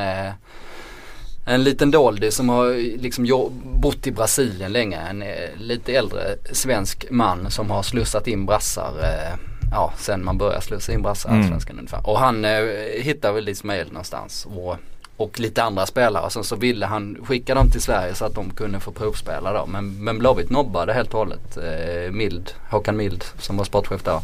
[1.44, 5.00] en liten doldy som har liksom bott i Brasilien länge.
[5.00, 9.38] En eh, lite äldre svensk man som har slussat in brassar eh,
[9.72, 11.42] ja, sen man började slussa in brassar i Mm.
[11.42, 12.06] Allsvenskan ungefär.
[12.06, 12.62] Och han eh,
[13.02, 14.46] hittade väl Ismail någonstans.
[14.56, 14.76] Och,
[15.16, 16.30] och lite andra spelare.
[16.30, 19.66] Sen så ville han skicka dem till Sverige så att de kunde få provspela då.
[19.66, 21.56] Men, men Blåvitt nobbade helt och hållet.
[21.56, 24.20] Eh, Mild, Håkan Mild som var sportchef där.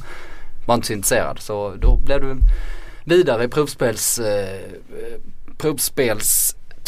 [0.67, 1.39] Var inte så intresserad.
[1.39, 2.37] Så då blev du
[3.05, 4.61] vidare i provspels, eh,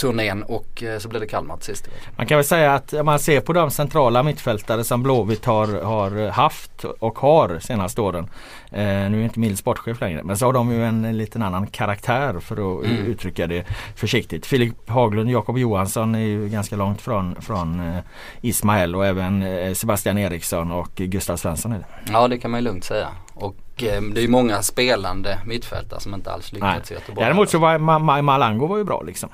[0.01, 1.89] provspelsturnén och eh, så blev det Kalmar till sist.
[2.17, 5.83] Man kan väl säga att om man ser på de centrala mittfältare som Blåvitt har,
[5.83, 8.29] har haft och har senaste åren.
[8.73, 11.67] Eh, nu är inte Mild sportchef längre men så har de ju en liten annan
[11.67, 13.07] karaktär för att Mm.
[13.07, 14.47] uttrycka det försiktigt.
[14.47, 17.97] Filip Haglund, Jakob Johansson är ju ganska långt från, från eh,
[18.41, 21.85] Ismael och även eh, Sebastian Eriksson och Gustav Svensson är det.
[22.13, 23.09] Ja det kan man ju lugnt säga.
[23.35, 26.61] Och det är många spelande mittfältare som inte alls Nej.
[26.61, 27.25] lyckats i Göteborg.
[27.25, 29.29] Däremot så var Ma- Ma- Malango var ju bra liksom.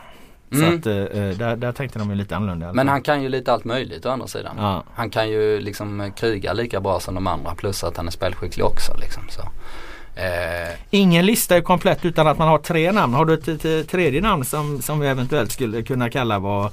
[0.50, 0.78] Så Mm.
[0.78, 2.72] att eh, eh, där, där tänkte de ju lite annorlunda.
[2.72, 4.56] Men han kan ju lite allt möjligt å andra sidan.
[4.58, 4.84] Ja.
[4.94, 8.10] Han kan ju liksom eh, kriga lika bra som de andra plus att han är
[8.10, 9.22] spelskicklig också liksom.
[9.28, 9.40] Så.
[10.20, 13.14] Eh, Ingen lista är komplett utan att man har tre namn.
[13.14, 16.70] Har du ett, ett, ett tredje namn som, som vi eventuellt skulle kunna kalla var,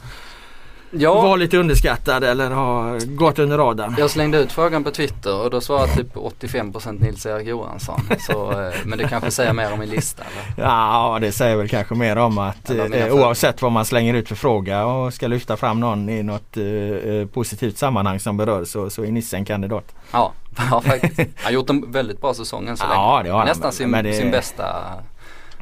[0.93, 3.95] ja, var lite underskattad eller har gått under radarn?
[3.97, 8.01] jag slängde ut frågan på Twitter och då svarade typ 85% Nils-Erik Johansson.
[8.19, 10.67] Så, eh, men det kanske säger mer om min lista eller?
[10.69, 14.35] Ja det säger väl kanske mer om att eh, oavsett vad man slänger ut för
[14.35, 18.89] fråga och ska lyfta fram någon i något eh, eh, positivt sammanhang som berör så,
[18.89, 19.95] så är Nisse en kandidat.
[20.11, 20.31] Ja,
[20.71, 21.17] ja faktiskt.
[21.17, 22.95] Han har gjort en väldigt bra säsong än så länge.
[22.95, 23.45] Ja det har.
[23.45, 24.65] Nästan sin, det- sin bästa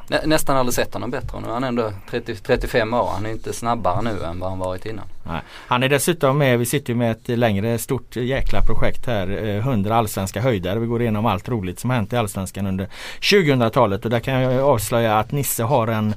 [0.08, 1.40] nä, Nästan aldrig sett honom bättre.
[1.40, 3.10] Nu är han ändå 30, 35 år.
[3.14, 5.04] Han är inte snabbare nu än vad han varit innan.
[5.24, 5.40] Nej.
[5.48, 9.44] Han är dessutom med, vi sitter ju med ett längre stort eh, jäkla projekt här.
[9.44, 10.78] Eh, 100 allsvenska höjdare.
[10.78, 12.88] Vi går igenom allt roligt som hänt i allsvenskan under
[13.20, 16.14] 2000-talet och där kan jag avslöja att Nisse har en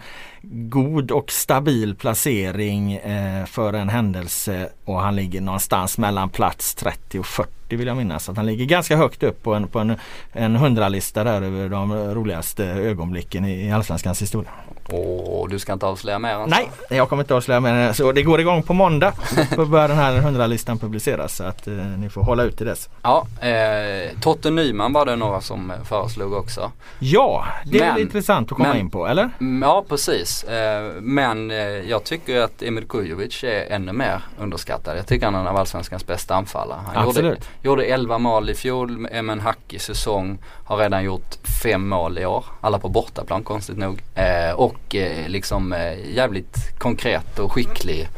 [0.51, 7.19] god och stabil placering eh, för en händelse och han ligger någonstans mellan plats 30
[7.19, 8.29] och 40 vill jag minnas.
[8.29, 9.95] Att han ligger ganska högt upp på en, på en,
[10.31, 14.51] en hundralista där över de roligaste ögonblicken i, i allsvenskans historia.
[14.93, 17.93] Och du ska inte avslöja mer än Nej, jag kommer inte avslöja mer.
[17.93, 19.13] Så det går igång på måndag.
[19.55, 22.89] Då börjar den här hundralistan publiceras så att eh, ni får hålla ut till dess.
[23.01, 26.71] Ja, eh, Totte Nyman var det några som eh, föreslog också.
[26.99, 29.29] Ja, det är Men- väl intressant att komma men- in på, eller?
[29.39, 30.43] Mm, Ja precis.
[30.43, 34.97] Eh, men eh, jag tycker att Emil Kujovic är ännu mer underskattad.
[34.97, 36.79] Jag tycker han är en av Allsvenskans bästa anfallare.
[36.85, 37.49] Han gjorde, Absolut.
[37.61, 40.37] gjorde 11 mål i fjol med en hackig säsong.
[40.65, 42.45] Har redan gjort fem mål i år.
[42.61, 44.01] Alla på bortaplan konstigt nog.
[44.15, 48.09] Eh, och eh, liksom eh, jävligt konkret och skicklig.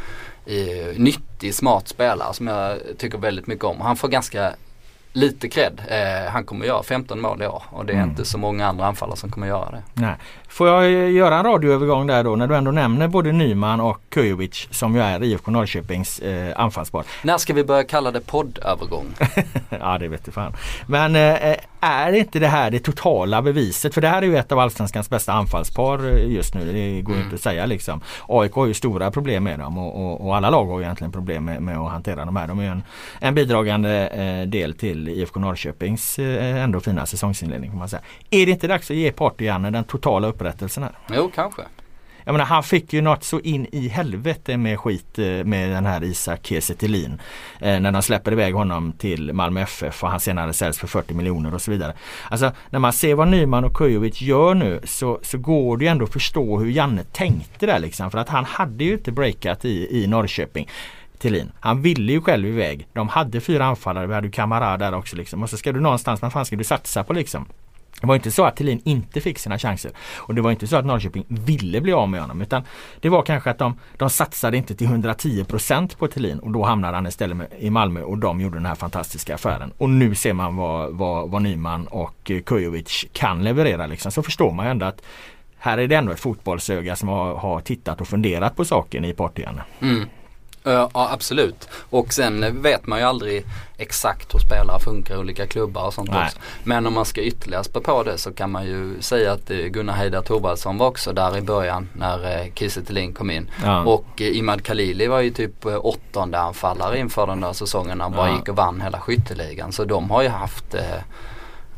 [0.45, 3.81] Eh, nyttig, smart spelare som jag tycker väldigt mycket om.
[3.81, 4.53] Han får ganska
[5.13, 5.81] lite cred.
[6.31, 8.09] Han kommer göra 15 mål i år och det är Mm.
[8.09, 9.81] inte så många andra anfallare som kommer göra det.
[9.93, 10.13] Nej.
[10.57, 14.01] Får jag eh, göra en radioövergång där då när du ändå nämner både Nyman och
[14.09, 17.03] Kujovic som ju är IFK Norrköpings eh, anfallspar.
[17.23, 19.05] När ska vi börja kalla det poddövergång?
[19.69, 20.53] ja det vet du fan.
[20.87, 23.93] Men eh, är inte det här det totala beviset?
[23.93, 26.73] För det här är ju ett av Allsvenskans bästa anfallspar eh, just nu.
[26.73, 27.23] Det går Mm.
[27.25, 28.01] inte att säga liksom.
[28.27, 31.45] AIK har ju stora problem med dem och, och, och alla lag har egentligen problem
[31.45, 32.47] med, med att hantera de här.
[32.47, 32.83] De är ju en,
[33.19, 38.01] en bidragande eh, del till IFK Norrköpings eh, ändå fina säsongsinledning får man säga.
[38.29, 40.46] Är det inte dags att ge Partygranne den totala upprättelsen
[40.83, 40.91] här?
[41.10, 41.62] Jo, kanske.
[42.27, 45.86] Jag menar han fick ju något så in i helvete med skit eh, med den
[45.86, 46.73] här Isak Kiese.
[47.60, 51.13] Eh, när de släpper iväg honom till Malmö FF och han senare säljs för 40
[51.13, 51.93] miljoner och så vidare.
[52.29, 55.91] Alltså när man ser vad Nyman och Kujovic gör nu så, så går det ju
[55.91, 58.12] ändå att förstå hur Janne tänkte där liksom.
[58.12, 60.69] För att han hade ju inte breakat i, i Norrköping.
[61.19, 61.51] Thelin.
[61.60, 62.88] Han ville ju själv iväg.
[62.93, 64.07] De hade fyra anfallare.
[64.07, 65.43] Vi hade ju Kamara där också liksom.
[65.43, 67.45] Och så ska du någonstans, vad fan ska du satsa på liksom?
[68.01, 69.91] Det var inte så att Thelin inte fick sina chanser.
[70.15, 72.41] Och det var inte så att Norrköping ville bli av med honom.
[72.41, 72.63] Utan
[73.01, 76.97] det var kanske att de, de satsade inte till 110% på Thelin och då hamnade
[76.97, 79.73] han istället med, i Malmö och de gjorde den här fantastiska affären.
[79.77, 84.12] Och nu ser man vad, vad, vad Nyman och Kujovic kan leverera liksom.
[84.12, 85.01] Så förstår man ju ändå att
[85.57, 89.13] här är det ändå ett fotbollsöga som har, har tittat och funderat på saken i
[89.13, 89.62] Portugal.
[89.79, 90.05] Mm.
[90.71, 91.69] Ja absolut.
[91.89, 93.45] Och sen vet man ju aldrig
[93.77, 96.25] exakt hur spelare funkar i olika klubbar och sånt Nej.
[96.25, 96.38] också.
[96.63, 99.58] Men om man ska ytterligare spä på det så kan man ju säga att eh,
[99.58, 103.49] Gunnar Heidar Thorvaldsson var också där i början när eh, Kiese Thelin kom in.
[103.63, 103.84] Ja.
[103.84, 108.06] Och eh, Imad Khalili var ju typ eh, åttonde anfallare inför den där säsongen när
[108.06, 108.36] han bara Ja.
[108.36, 109.71] gick och vann hela skytteligan.
[109.71, 110.82] Så de har ju haft eh,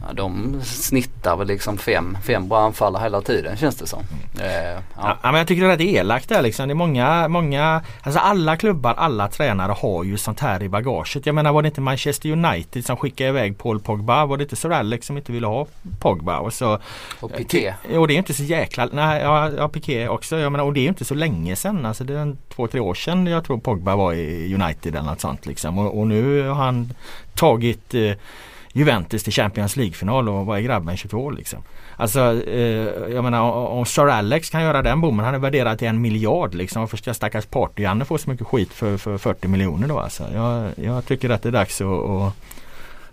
[0.07, 3.99] Ja, de snittar väl liksom fem, fem bra anfallare hela tiden känns det som.
[4.39, 4.45] Eh,
[4.95, 5.17] Ja.
[5.23, 5.31] ja.
[5.31, 6.67] men jag tycker det är rätt elakt där liksom.
[6.67, 11.25] Det är många, många, alltså alla klubbar, alla tränare har ju sånt här i bagaget.
[11.25, 14.25] Jag menar var det inte Manchester United som skickade iväg Paul Pogba?
[14.25, 15.67] Var det inte Sir Alex som inte ville ha
[15.99, 16.39] Pogba?
[16.39, 16.79] Och så,
[17.19, 17.73] Och Piqué.
[17.97, 20.37] och det är inte så jäkla, nej ja, ja Piqué också.
[20.37, 21.85] Jag menar, och det är inte så länge sedan.
[21.85, 25.09] Alltså det är en, två, tre år sedan jag tror Pogba var i United eller
[25.09, 25.77] något sånt liksom.
[25.79, 26.93] Och, och nu har han
[27.35, 28.11] tagit eh,
[28.73, 31.59] Juventus till Champions League-final och vad är grabben 22 år liksom.
[31.97, 35.25] Alltså eh, jag menar om- Sir Alex kan göra den bommen.
[35.25, 36.79] Han är värderad till en miljard liksom.
[36.81, 40.23] Varför ska stackars Party-Janne få så mycket skit för, för 40 miljoner då alltså?
[40.33, 42.33] Jag, jag tycker att det är dags att, att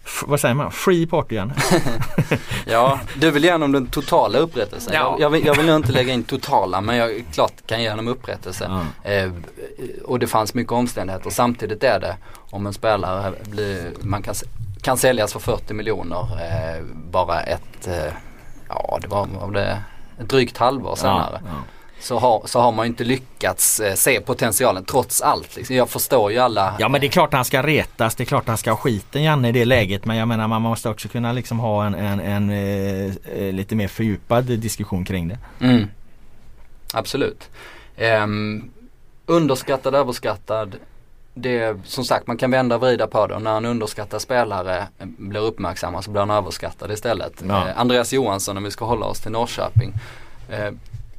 [0.05, 0.71] f- vad säger man?
[0.73, 1.55] Free Party-Janne.
[2.67, 4.93] Ja, du vill ge honom den totala upprättelsen.
[4.95, 5.01] Ja.
[5.01, 7.91] Jag, jag, vill, jag vill nog inte lägga in totala men jag klart kan ge
[7.91, 8.71] honom upprättelse.
[9.05, 9.11] Ja.
[9.11, 9.31] Eh,
[10.05, 11.31] och det fanns mycket omständigheter.
[11.31, 12.17] Samtidigt är det
[12.51, 14.35] om en spelare blir, man kan,
[14.87, 18.13] kan säljas för 40 miljoner eh, bara ett, eh,
[18.69, 19.83] ja det var, var det
[20.19, 21.41] drygt halvår senare.
[21.45, 21.63] Ja, ja.
[22.01, 25.57] Så, har, så har man inte lyckats eh, se potentialen trots allt.
[25.57, 25.77] Liksom.
[25.77, 26.77] Jag förstår ju alla.
[26.79, 29.23] Ja men det är klart han ska retas, det är klart han ska ha skiten
[29.23, 32.21] Janne i det läget men jag menar man måste också kunna liksom ha en, en,
[32.21, 35.39] en eh, lite mer fördjupad diskussion kring det.
[35.61, 35.87] Mm.
[36.93, 37.51] Absolut.
[37.99, 38.71] Um,
[39.27, 40.77] underskattad, överskattad.
[41.39, 44.23] Det är, som sagt man kan vända och vrida på det och när en underskattad
[44.23, 47.43] spelare blir uppmärksammad så blir han överskattad istället.
[47.49, 47.69] Ja.
[47.69, 49.93] Eh, Andreas Johansson om vi ska hålla oss till Norrköping.
[50.51, 50.71] Eh,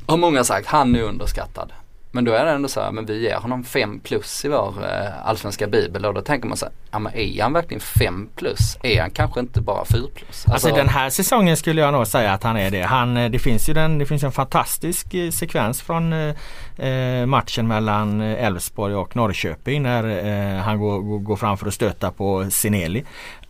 [0.08, 1.72] har många sagt, han är underskattad.
[2.12, 4.84] Men då är det ändå så här, men vi ger honom 5 plus i vår
[4.84, 8.30] eh, allsvenska bibel och då tänker man så här, ja men är han verkligen 5
[8.36, 8.78] plus?
[8.84, 10.46] Är han kanske inte bara 4 plus?
[10.48, 12.82] Alltså, den här säsongen skulle jag nog säga att han är det.
[12.82, 16.14] Han, eh, det finns ju den, det finns en fantastisk eh, sekvens från
[16.78, 20.26] eh, matchen mellan Elfsborg och Norrköping när
[20.58, 23.04] eh, han går, går, går fram för att stöta på Seneli.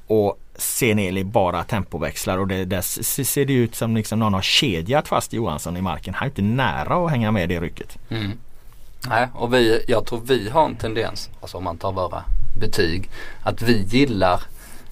[0.07, 2.81] Och Seneli bara tempoväxlar och det, där
[3.23, 6.13] ser det ut som liksom någon har kedjat fast Johansson i marken.
[6.13, 7.97] Han är inte nära att hänga med i det rycket.
[8.09, 8.31] Mm.
[9.09, 12.23] Nej, och vi, jag tror vi har en tendens, alltså om man tar våra
[12.59, 13.09] betyg,
[13.43, 14.41] att vi gillar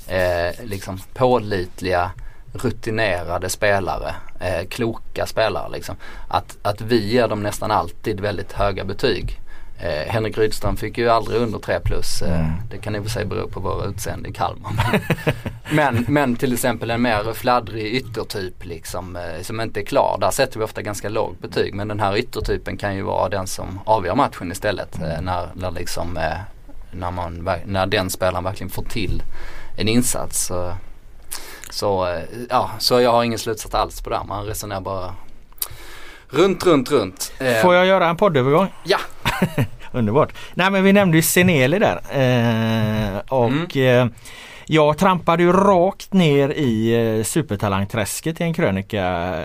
[0.08, 2.12] eh, liksom pålitliga,
[2.54, 5.96] rutinerade spelare, eh, kloka spelare liksom.
[6.28, 9.40] Att, att vi ger dem nästan alltid väldigt höga betyg.
[9.80, 12.22] Eh, Henrik Rydström fick ju aldrig under 3 plus.
[12.22, 12.52] Eh, Mm.
[12.70, 15.02] Det kan i och för sig bero på våra utseende i Kalmar.
[15.74, 20.18] men, men till exempel en mer fladdrig yttertyp liksom, eh, som inte är klar.
[20.22, 21.74] Där sätter vi ofta ganska lågt betyg.
[21.74, 25.02] Men den här yttertypen kan ju vara den som avgör matchen istället.
[25.02, 26.38] Eh, när, när, liksom, eh,
[26.92, 29.24] när, man, när den spelaren verkligen får till
[29.78, 30.46] en insats.
[30.46, 30.74] Så,
[31.70, 34.18] så, eh, ja, så jag har ingen slutsats alls på det.
[34.18, 34.24] här.
[34.26, 35.14] Man resonerar bara
[36.36, 37.32] runt, runt, runt.
[37.40, 38.68] Eh, Får jag göra en poddövergång?
[38.84, 38.98] Ja.
[39.92, 40.34] Underbart.
[40.54, 41.96] Nej men vi nämnde ju Seneli där.
[42.12, 44.08] Eh, och Mm.
[44.10, 44.16] eh,
[44.68, 49.04] jag trampade ju rakt ner i eh, supertalangträsket i en krönika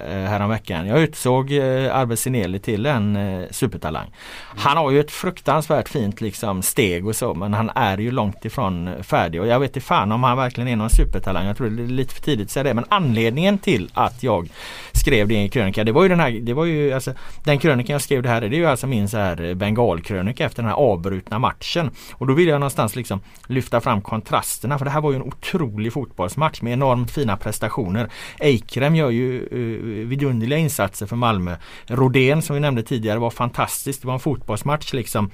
[0.09, 0.87] eh, häromveckan.
[0.87, 4.07] Jag utsåg eh, Arvid Sineli till en eh, supertalang.
[4.57, 8.45] Han har ju ett fruktansvärt fint liksom steg och så men han är ju långt
[8.45, 11.47] ifrån färdig och jag vet inte fan om han verkligen är någon supertalang.
[11.47, 14.49] Jag tror det är lite för tidigt att säga det men anledningen till att jag
[15.01, 17.59] skrev det i en krönika det var ju den här, det var ju alltså den
[17.59, 20.63] krönikan jag skrev det här det är ju alltså min så här eh, bengalkrönika efter
[20.63, 21.91] den här avbrutna matchen.
[22.13, 25.23] Och då vill jag någonstans liksom lyfta fram kontrasterna för det här var ju en
[25.23, 28.11] otrolig fotbollsmatch med enormt fina prestationer.
[28.39, 31.57] Eikrem gör ju uh, vidunderliga insatser för Malmö.
[31.87, 34.01] Rodén som vi nämnde tidigare var fantastisk.
[34.03, 35.31] Det var en fotbollsmatch liksom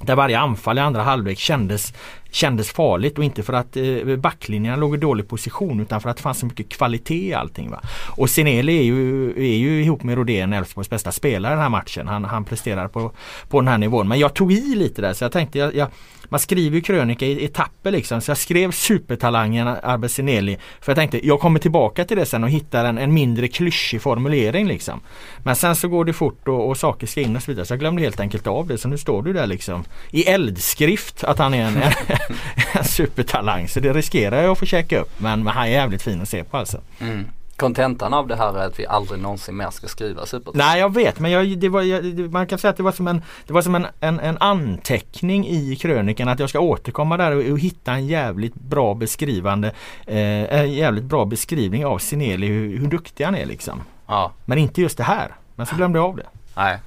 [0.00, 1.94] där varje anfall i andra halvlek kändes
[2.32, 6.16] kändes farligt och inte för att eh, backlinjen låg i dålig position utan för att
[6.16, 7.70] det fanns så mycket kvalitet i allting.
[7.70, 7.80] Va?
[8.08, 11.68] Och Sinelli är ju, är ju ihop med Rodén Elfsborgs bästa spelare i den här
[11.68, 12.08] matchen.
[12.08, 13.12] Han, han presterar på,
[13.48, 14.08] på den här nivån.
[14.08, 15.88] Men jag tog i lite där så jag tänkte jag, jag
[16.32, 18.20] man skriver ju krönika i etapper liksom.
[18.20, 20.56] Så jag skrev supertalangen Arbe Sinelli.
[20.80, 24.02] För jag tänkte jag kommer tillbaka till det sen och hittar en, en mindre klyschig
[24.02, 25.00] formulering liksom.
[25.44, 27.66] Men sen så går det fort och, och saker ska in och så vidare.
[27.66, 28.78] Så jag glömde helt enkelt av det.
[28.78, 31.82] Så nu står du där liksom i eldskrift att han är en,
[32.72, 33.68] en supertalang.
[33.68, 35.10] Så det riskerar jag att få checka upp.
[35.18, 36.80] Men, men han är jävligt fin att se på alltså.
[37.00, 37.26] Mm.
[37.56, 40.68] Kontentan av det här är att vi aldrig någonsin mer ska skriva supertalang.
[40.68, 43.22] Nej jag vet men jag, var, jag, man kan säga att det var som, en,
[43.46, 47.52] det var som en, en, en anteckning i krönikan att jag ska återkomma där och,
[47.52, 49.68] och hitta en jävligt bra beskrivande
[50.06, 53.82] eh, en jävligt bra beskrivning av Sineli hur, hur duktig han är liksom.
[54.06, 54.32] Ja.
[54.44, 55.34] Men inte just det här.
[55.54, 56.26] Men så glömde jag av det.
[56.56, 56.78] Nej.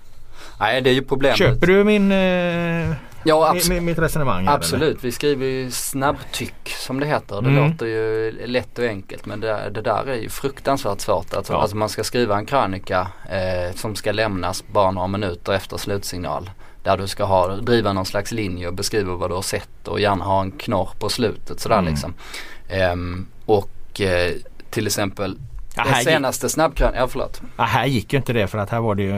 [0.60, 1.38] Nej det är ju problemet.
[1.38, 2.96] Köper du min eh,
[3.28, 4.48] Ja, abs- mitt resonemang?
[4.48, 7.42] Absolut, vi skriver ju snabbtyck som det heter.
[7.42, 7.70] Det mm.
[7.72, 11.34] låter ju lätt och enkelt men det, det där är ju fruktansvärt svårt.
[11.34, 11.62] Alltså, ja.
[11.62, 16.50] alltså man ska skriva en krönika eh, som ska lämnas bara några minuter efter slutsignal.
[16.84, 20.00] Där du ska ha, driva någon slags linje och beskriva vad du har sett och
[20.00, 21.90] gärna ha en knorr på slutet sådär mm.
[21.92, 22.14] liksom.
[22.94, 24.32] Um, och eh,
[24.70, 25.40] till exempel
[25.76, 27.42] det senaste snabbkrönikan, ja förlåt.
[27.58, 29.18] Ja, här gick ju inte det för att här var det ju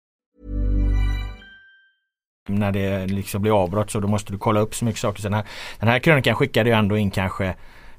[2.55, 5.21] När det liksom blir avbrott så då måste du kolla upp så mycket saker.
[5.21, 5.45] Så den, här,
[5.79, 7.45] den här krönikan skickade ju ändå in kanske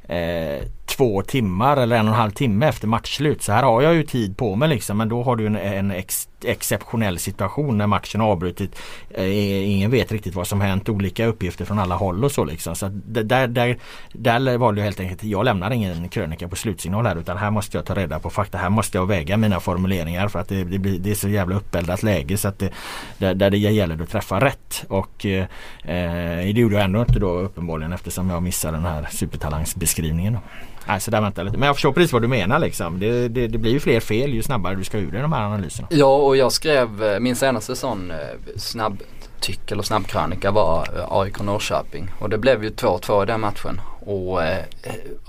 [0.08, 0.62] eh,
[0.96, 3.42] två timmar eller en och en halv timme efter matchslut.
[3.42, 4.98] Så här har jag ju tid på mig liksom.
[4.98, 8.76] Men då har du en, en ex, exceptionell situation när matchen har avbrutit.
[9.10, 10.88] Eh, eh ingen vet riktigt vad som hänt.
[10.88, 12.76] Olika uppgifter från alla håll och så liksom.
[12.76, 13.78] Så där, där,
[14.12, 15.24] där valde jag helt enkelt.
[15.24, 18.58] Jag lämnar ingen krönika på slutsignal här utan här måste jag ta reda på fakta.
[18.58, 21.56] Här måste jag väga mina formuleringar för att det, det, blir, det är så jävla
[21.56, 22.70] uppeldat läge så att det,
[23.18, 24.84] där, där det gäller att träffa rätt.
[24.88, 25.46] Och eh,
[25.84, 30.38] eh det gjorde jag ändå inte då uppenbarligen eftersom jag missade den här supertalangsbeskrivningen.
[30.86, 31.58] Nej, så där vänta lite.
[31.58, 33.00] Men jag förstår precis vad du menar liksom.
[33.00, 35.42] Det, det, det, blir ju fler fel ju snabbare du ska ur i de här
[35.42, 35.88] analyserna.
[35.90, 38.16] Ja och jag skrev eh, min senaste sån eh,
[38.56, 42.10] snabbtyck eller snabbkrönika var eh, AIK Norrköping.
[42.18, 43.80] Och det blev ju 2-2 i den matchen.
[44.06, 44.64] Och eh,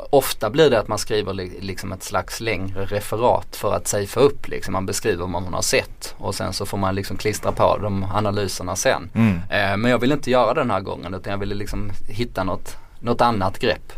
[0.10, 4.24] ofta blir det att man skriver li liksom ett slags längre referat för att safea
[4.24, 4.74] upp liksom.
[4.74, 8.04] Man beskriver vad man har sett och sen så får man liksom klistra på de
[8.04, 9.10] analyserna sen.
[9.16, 9.36] Mm.
[9.36, 12.44] Eh, men jag ville inte göra det den här gången utan jag ville liksom hitta
[12.44, 13.94] något, något annat grepp.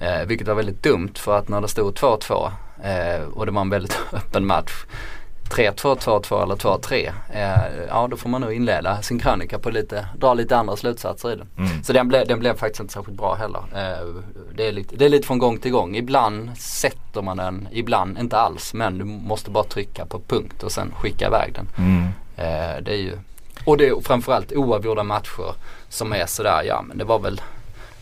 [0.00, 2.50] Eh, vilket var väldigt dumt för att när det stod 2-2
[2.82, 4.84] eh, och det var en väldigt öppen match
[5.50, 7.12] 3-2, 2-2 eller 2-3.
[7.32, 11.32] Eh, ja då får man nog inleda sin krönika på lite, dra lite andra slutsatser
[11.32, 11.48] i den.
[11.58, 11.84] Mm.
[11.84, 13.60] Så den, ble, den blev faktiskt inte särskilt bra heller.
[13.74, 14.22] Eh,
[14.54, 15.96] det, är lite, det är lite från gång till gång.
[15.96, 18.74] Ibland sätter man den, ibland inte alls.
[18.74, 21.68] Men du måste bara trycka på punkt och sen skicka iväg den.
[21.78, 22.02] Mm.
[22.36, 23.18] Eh, det är ju,
[23.64, 25.54] och det är framförallt oavgjorda matcher
[25.88, 27.40] som är sådär, ja men det var väl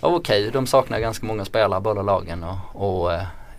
[0.04, 0.40] okej.
[0.40, 0.50] Okay.
[0.50, 3.12] De saknar ganska många spelare båda lagen och, och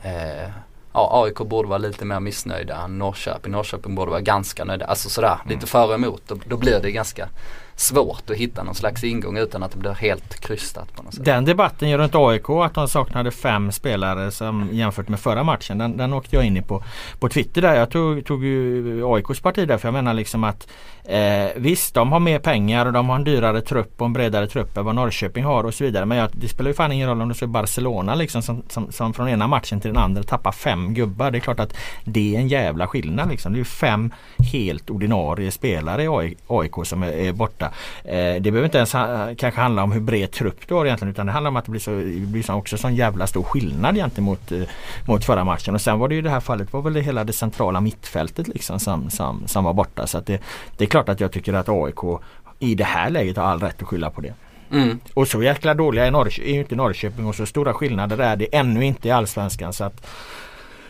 [0.03, 0.49] eh,
[0.93, 3.51] ja, AIK borde vara lite mer missnöjda än Norrköping.
[3.51, 4.85] Norrköping borde vara ganska nöjda.
[4.85, 5.55] Alltså sådär mm.
[5.55, 6.21] lite för och emot.
[6.27, 7.29] Då, då blir det ganska
[7.75, 11.25] svårt att hitta någon slags ingång utan att det blir helt krystat på något sätt.
[11.25, 15.77] Den debatten gör inte AIK att de saknade fem spelare som jämfört med förra matchen.
[15.77, 16.83] Den, den åkte jag in i på,
[17.19, 17.75] på Twitter där.
[17.75, 20.67] Jag tog, tog ju AIKs parti där för jag menar liksom att
[21.03, 24.47] eh, visst de har mer pengar och de har en dyrare trupp och en bredare
[24.47, 26.05] trupp än vad Norrköping har och så vidare.
[26.05, 28.91] Men jag, det spelar ju fan ingen roll om det är Barcelona liksom som, som,
[28.91, 31.31] som, från ena matchen till den andra tappar fem gubbar.
[31.31, 33.51] Det är klart att det är en jävla skillnad liksom.
[33.53, 34.13] Det är ju fem
[34.51, 38.09] helt ordinarie spelare i AIK som är, är borta borta.
[38.09, 38.91] Eh, det behöver inte ens
[39.39, 41.71] kanske handla om hur bred trupp du har egentligen utan det handlar om att det
[41.71, 44.61] blir, så, det blir så också sån jävla stor skillnad gentemot eh,
[45.07, 45.75] mot förra matchen.
[45.75, 48.47] Och sen var det ju det här fallet var väl det hela det centrala mittfältet
[48.47, 50.07] liksom som, som, som var borta.
[50.07, 50.41] Så att det,
[50.77, 52.21] det är klart att jag tycker att AIK
[52.59, 54.33] i det här läget har all rätt att skylla på det.
[54.71, 54.99] Mm.
[55.13, 58.35] Och så jäkla dåliga är, Norrkö- är ju inte Norrköping och så stora skillnader är
[58.35, 59.73] det ännu inte i Allsvenskan.
[59.73, 60.07] Så att,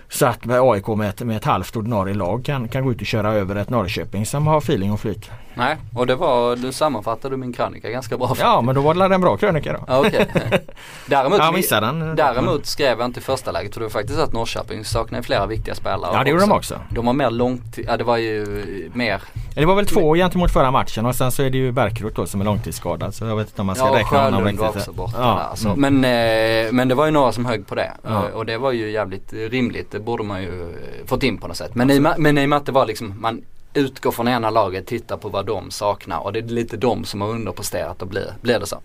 [0.10, 3.02] så att med AIK med ett, med ett halvt ordinarie lag kan, kan gå ut
[3.02, 5.30] och köra över ett Norrköping som har feeling och flyt.
[5.58, 8.36] Nej, och det var, du sammanfattade min krönika ganska bra.
[8.40, 9.80] Ja men då var det en bra krönika då.
[9.88, 10.28] Ja, okej.
[11.06, 12.16] Däremot, Ja, missade den.
[12.16, 15.46] däremot skrev jag inte i första läget för det var faktiskt att Norrköping saknade flera
[15.46, 16.12] viktiga spelare.
[16.14, 16.80] Ja det gjorde de också.
[16.90, 19.22] De var mer långt, ja det var ju mer
[19.56, 22.26] Det var väl två gentemot förra matchen och sen så är det ju Bärkroth då
[22.26, 23.16] som är långtidsskadad.
[23.16, 24.82] Så jag vet inte om man ska Ja, räkna honom Sjölund var riktigt.
[24.82, 25.48] också borta Ja.
[25.50, 25.56] där.
[25.56, 25.70] Så.
[25.70, 26.00] Mm.
[26.02, 27.92] Men, eh, men det var ju några som högg på det.
[28.04, 28.24] Ja.
[28.34, 29.92] Och det var ju jävligt rimligt.
[29.92, 30.68] Det borde man ju
[31.06, 31.76] fått in på något sätt.
[31.76, 33.42] Men i, ma- men i och med att det var liksom, man
[33.76, 37.22] utgår från ena laget, tittar på vad de saknar och det är lite de som
[37.22, 38.82] har underpresterat och blir, blir det så.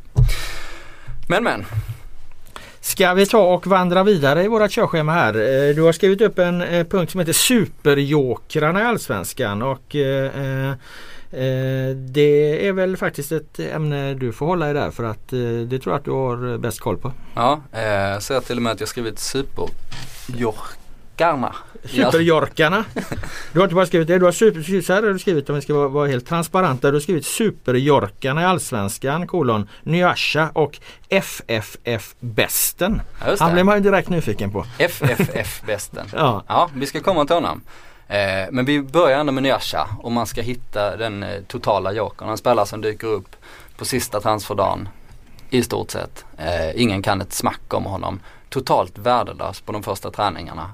[1.29, 1.65] Men men.
[2.81, 5.35] Ska vi ta och vandra vidare i vårat körschema här.
[5.35, 10.25] Eh, Du har skrivit upp en eh, punkt som heter Superjokrarna i Allsvenskan och eh,
[10.25, 10.71] eh,
[11.41, 15.39] eh, det är väl faktiskt ett ämne du får hålla i där för att eh,
[15.41, 17.13] det tror jag att du har bäst koll på.
[17.35, 19.19] Ja, eh, ser till och med att jag skrivit
[21.21, 21.55] superjorkarna.
[21.85, 22.85] Superjorkarna.
[23.53, 24.19] Du har inte bara skrivit det.
[24.19, 26.91] Du har super, så här har du skrivit om vi ska vara, vara helt transparenta.
[26.91, 33.03] Du har skrivit Superjorkarna i Allsvenskan kolon Nyasha och FFF-bästen.
[33.27, 34.67] Ja, Han blev man ju direkt nyfiken på.
[34.79, 36.07] FFF-bästen.
[36.13, 36.45] Ja.
[36.47, 37.63] Ja, vi ska komma till honom.
[38.09, 42.29] Eh, men vi börjar ändå med Nyasha och man ska hitta den eh, totala jokern.
[42.29, 43.37] Han spelar som dyker upp
[43.77, 44.89] på sista transferdagen
[45.51, 46.25] i stort sett.
[46.39, 48.21] Eh, ingen kan ett smack om honom.
[48.49, 50.71] Totalt värdelös på de första träningarna.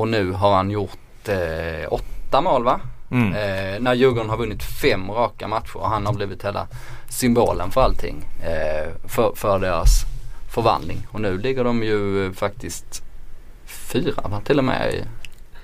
[0.00, 2.80] Och nu har han gjort eh, åtta mål va?
[3.10, 3.32] Mm.
[3.32, 6.66] Eh, när Djurgården har vunnit fem raka matcher och han har blivit hela
[7.08, 8.24] symbolen för allting.
[8.42, 10.04] Eh, för, för deras
[10.50, 11.06] förvandling.
[11.10, 13.02] Och nu ligger de ju faktiskt
[13.66, 14.40] fyra va?
[14.44, 15.06] till och med.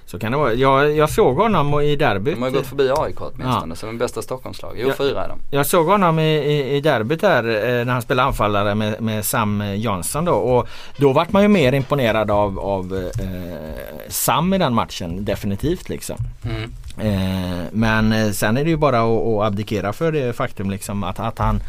[0.06, 0.54] Så kan det vara.
[0.54, 2.34] Jag, jag såg honom i derbyt.
[2.34, 4.72] De har gått förbi AIK åtminstone som är bästa Stockholmslag.
[4.76, 4.94] Jo Ja.
[4.98, 5.38] fyra är de.
[5.50, 9.24] Jag såg honom i, i, i derbyt här eh, när han spelade anfallare med, med
[9.24, 10.32] Sam Jansson då.
[10.32, 15.88] Och då vart man ju mer imponerad av, av eh, Sam i den matchen definitivt
[15.88, 16.16] liksom.
[16.44, 16.70] Mm.
[16.98, 21.04] Eh, men eh, sen är det ju bara att, att abdikera för det faktum liksom
[21.04, 21.60] att, att han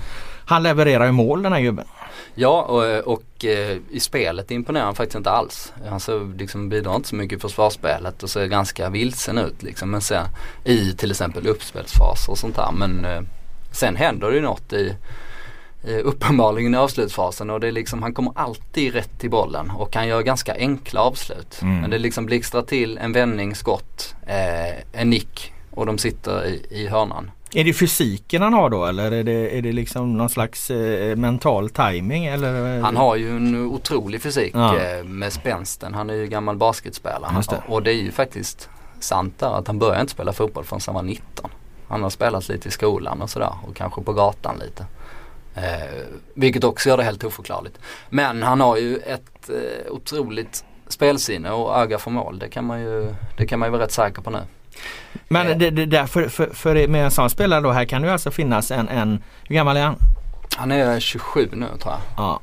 [0.50, 1.86] han levererar ju mål den här gubben.
[2.40, 5.74] Ja och, och eh, i spelet imponerar han faktiskt inte alls.
[5.90, 9.92] Han så, liksom, bidrar inte så mycket i försvarsspelet och ser ganska vilsen ut liksom.
[9.92, 10.26] Men sen
[10.64, 12.72] i till exempel uppspelsfaser och sånt där.
[12.72, 13.22] Men eh,
[13.72, 14.96] sen händer det ju något i
[16.04, 20.08] uppenbarligen i avslutsfasen och det är liksom, han kommer alltid rätt till bollen och han
[20.08, 21.60] gör ganska enkla avslut.
[21.62, 21.82] Mm.
[21.82, 26.66] Men det liksom blixtrar till en vändning, skott, eh, en nick och de sitter i,
[26.70, 27.32] i hörnan.
[27.54, 31.16] Är det fysiken han har då eller är det, är det liksom någon slags eh,
[31.16, 32.80] mental timing eller?
[32.82, 34.80] Han har ju en otrolig fysik Ja.
[34.80, 35.94] eh, med spänsten.
[35.94, 37.42] Han är ju gammal basketspelare.
[37.50, 37.62] Det.
[37.68, 38.70] Och det är ju faktiskt
[39.00, 41.50] sant där att han började inte spela fotboll förrän han var 19.
[41.88, 44.86] Han har spelat lite i skolan och sådär och kanske på gatan lite.
[45.56, 47.80] Eh, vilket också gör det helt oförklarligt.
[48.10, 52.40] Men han har ju ett eh, otroligt spelsinne och öga för mål.
[52.40, 54.40] Det kan man ju, det kan man ju vara rätt säker på nu.
[55.28, 58.12] Men det, det där, för, för, med en sån spelare då här kan det ju
[58.12, 59.96] alltså finnas en, en hur gammal är han?
[60.56, 62.02] Han är 27 nu tror jag.
[62.18, 62.40] Ja.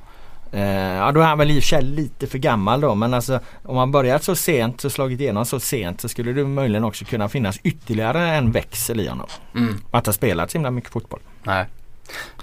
[0.52, 3.14] Eh, ja då är han väl i och för sig lite för gammal då men
[3.14, 6.84] alltså om man börjat så sent så slagit igenom så sent så skulle det möjligen
[6.84, 9.26] också kunna finnas ytterligare en växel i honom.
[9.54, 11.20] Mm, Att ha spelat så himla mycket fotboll.
[11.42, 11.66] nej.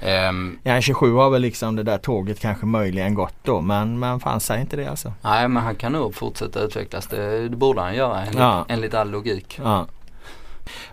[0.01, 4.20] Ehm, Ja 27 har väl liksom det där tåget kanske möjligen gått då men, men
[4.20, 5.14] fan säg inte det alltså.
[5.22, 7.07] Nej men han kan nog fortsätta utvecklas.
[7.07, 8.66] Det, det borde han göra enligt, Ja.
[8.70, 9.59] enligt all logik.
[9.64, 9.88] Ja.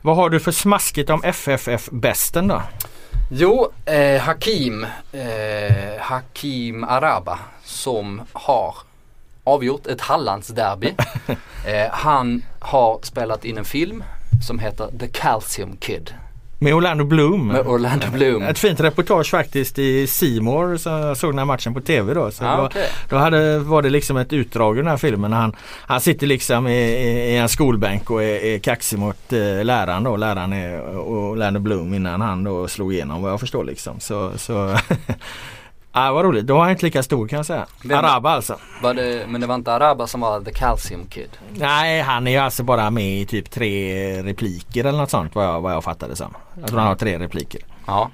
[0.03, 2.63] Vad har du för smaskigt om FFF-bästen då?
[3.31, 8.75] Jo, eh, Hakim, eh, Hakim Araba som har
[9.45, 10.95] avgjort ett Hallandsderby.
[11.67, 14.05] eh, han har spelat in en film
[14.47, 16.15] som heter The Calcium Kid
[16.61, 17.49] Med Orlando Bloom.
[17.49, 18.43] med Orlando Bloom.
[18.43, 22.31] Ett fint reportage faktiskt i Simor så jag såg den här matchen på TV då.
[22.31, 25.33] Så Ja, då, då hade, var det liksom ett utdrag ur den här filmen.
[25.33, 25.57] Han,
[25.87, 30.03] han sitter liksom i, i, i en skolbänk och är, är kaxig mot eh, läraren
[30.03, 30.17] då.
[30.17, 34.01] Läraren är Orlando Bloom innan han då slog igenom vad jag förstår liksom.
[34.01, 34.77] Så, så
[36.07, 36.47] ja, vad roligt.
[36.47, 37.67] Då var han inte lika stor kan jag säga.
[37.85, 38.59] Vem- Araba alltså.
[38.83, 41.31] Det, men det var inte Araba som var The Calcium Kid.
[41.55, 45.45] Nej han är ju alltså bara med i typ tre repliker eller något sånt vad
[45.45, 46.35] jag, vad jag fattade som.
[46.61, 47.61] Jag tror han har tre repliker.
[47.87, 48.11] Ja.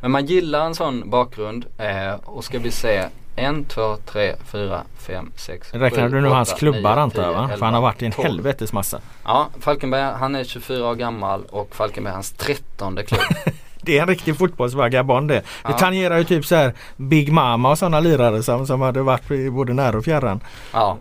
[0.00, 3.04] Men man gillar en sån bakgrund eh, och ska vi se
[3.36, 7.32] en, två, tre, fyra, fem, sex, Räknar sju, du nu åtta, hans klubbar antar jag
[7.32, 7.50] va?
[7.58, 9.00] För han har varit i en helvetes massa.
[9.24, 13.20] Ja, Falkenberg han är 24 år gammal och Falkenberg hans trettonde klubb.
[13.84, 15.42] det är en riktig fotbollsvagabond det.
[15.66, 19.30] Det tangerar ju typ så här Big Mama och sådana lirare som, som hade varit
[19.30, 20.40] i både nära och fjärran.
[20.72, 20.98] Ja.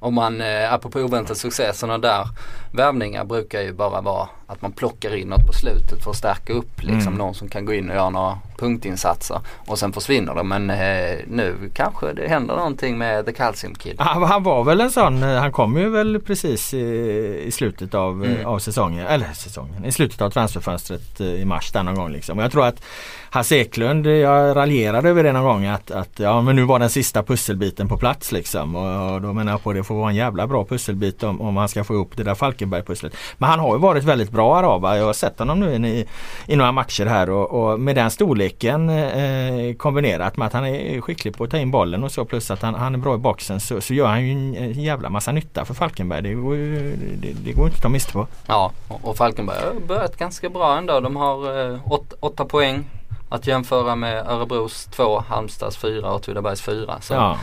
[0.00, 2.28] Om man, eh, apropå oväntad succé, sådana där
[2.72, 6.52] värvningar brukar ju bara vara att man plockar in något på slutet för att stärka
[6.52, 7.14] upp liksom Mm.
[7.18, 10.48] någon som kan gå in och göra några punktinsatser och sen försvinner de.
[10.48, 13.96] Men eh, nu kanske det händer någonting med The Calcium Kid.
[13.98, 17.94] Han, han var väl en sån, eh, han kom ju väl precis i, i slutet
[17.94, 18.46] av, eh, Mm.
[18.46, 22.38] av säsongen, eller säsongen, i slutet av transferfönstret eh, i mars där någon gång liksom.
[22.38, 22.82] Och jag tror att
[23.30, 26.90] Hasse Eklund, jag raljerade över det någon gång att, att ja men nu var den
[26.90, 28.76] sista pusselbiten på plats liksom.
[28.76, 31.54] Och, och då menar jag på det får vara en jävla bra pusselbit om, om
[31.54, 33.16] man ska få ihop det där Falkenberg-pusslet.
[33.38, 34.96] Men han har ju varit väldigt bra Araba.
[34.96, 36.06] Jag har sett honom nu i,
[36.46, 41.00] i några matcher här och, och med den storleken eh, kombinerat med att han är
[41.00, 43.18] skicklig på att ta in bollen och så plus att han, han är bra i
[43.18, 46.22] boxen så, så gör han ju en, en jävla massa nytta för Falkenberg.
[46.22, 48.26] Det går ju det, det går inte att ta miste på.
[48.46, 51.00] Ja, och och Falkenberg har börjat ganska bra ändå.
[51.00, 52.84] De har eh, åt, åtta poäng
[53.28, 57.00] att jämföra med Örebros två, Halmstads fyra och Åtvidabergs fyra.
[57.00, 57.38] Så, Ja.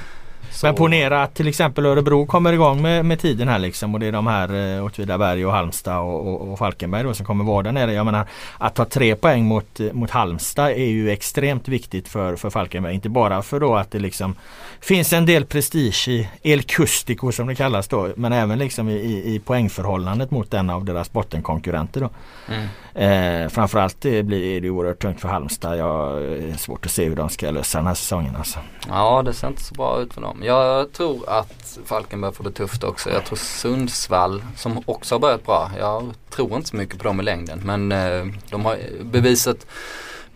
[0.52, 4.00] Så, Men ponera att till exempel Örebro kommer igång med, med tiden här liksom och
[4.00, 7.44] det är de här eh, Åtvidaberg och Halmstad och, och, och Falkenberg då som kommer
[7.44, 7.94] vara där nere.
[7.94, 8.28] Jag menar
[8.58, 12.94] att ta tre poäng mot, eh, mot Halmstad är ju extremt viktigt för, för Falkenberg.
[12.94, 14.36] Inte bara för då att det liksom
[14.80, 18.94] finns en del prestige i El Custico som det kallas då men även liksom i,
[18.94, 22.10] i, i poängförhållandet mot en av deras bottenkonkurrenter då.
[22.48, 22.68] Mm.
[22.96, 25.78] Eh, framförallt det blir det oerhört tungt för Halmstad.
[25.78, 28.60] Jag eh, har svårt att se hur de ska lösa den här säsongen alltså.
[28.88, 30.42] Ja, det ser inte så bra ut för dem.
[30.44, 33.10] Jag tror att Falkenberg får det tufft också.
[33.10, 35.72] Jag tror Sundsvall som också har börjat bra.
[35.80, 39.66] Jag tror inte så mycket på dem i längden men eh, de har bevisat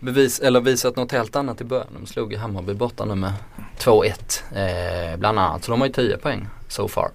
[0.00, 1.88] bevis, eller visat något helt annat i början.
[2.00, 3.32] De slog ju Hammarby borta nu med
[3.78, 5.64] 2-1 eh, bland annat.
[5.64, 7.10] Så de har ju 10 poäng so far.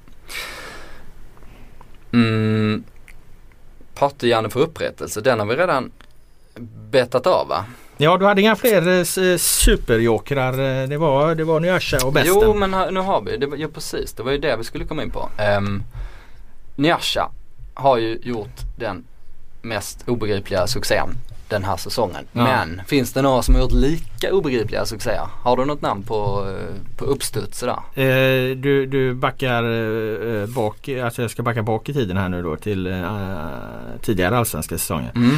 [2.13, 2.83] Mm,
[4.01, 5.91] Partehjärne för upprättelse, den har vi redan
[6.91, 7.65] betat av va?
[7.97, 10.53] Ja du hade inga fler eh, s- superjokrar.
[10.83, 12.33] Eh, Det var, det var Nyasha och Besten.
[12.43, 14.85] Jo men nu har vi, det, var- ja precis det var ju det vi skulle
[14.85, 15.29] komma in på.
[15.57, 15.83] Um,
[16.75, 17.29] Nyasha
[17.73, 19.03] har ju gjort den
[19.61, 21.09] mest obegripliga succén
[21.51, 22.25] den här säsongen.
[22.31, 22.43] Ja.
[22.43, 25.27] Men finns det några som har gjort lika obegripliga succéer?
[25.43, 27.79] Har du något namn på, eh, på uppstuds sådär?
[27.93, 32.41] Eh, du, du backar eh, bak, alltså jag ska backa bak i tiden här nu
[32.41, 33.47] då till eh,
[34.01, 35.11] tidigare allsvenska säsonger.
[35.15, 35.35] Mm.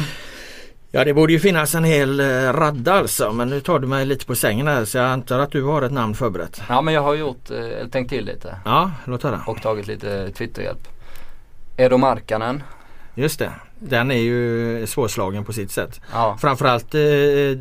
[0.90, 4.06] Ja det borde ju finnas en hel eh, radda alltså men nu tar du mig
[4.06, 6.62] lite på sängen här så jag antar att du har ett namn förberett.
[6.68, 9.40] Ja men jag har gjort, eh, tänkt till lite Ja, låt höra.
[9.46, 10.88] och tagit lite Twitterhjälp.
[11.76, 12.62] Edo Markkanen.
[13.14, 13.50] Just det.
[13.78, 16.00] Den är ju svårslagen på sitt sätt.
[16.12, 16.36] Ja.
[16.40, 17.00] Framförallt eh,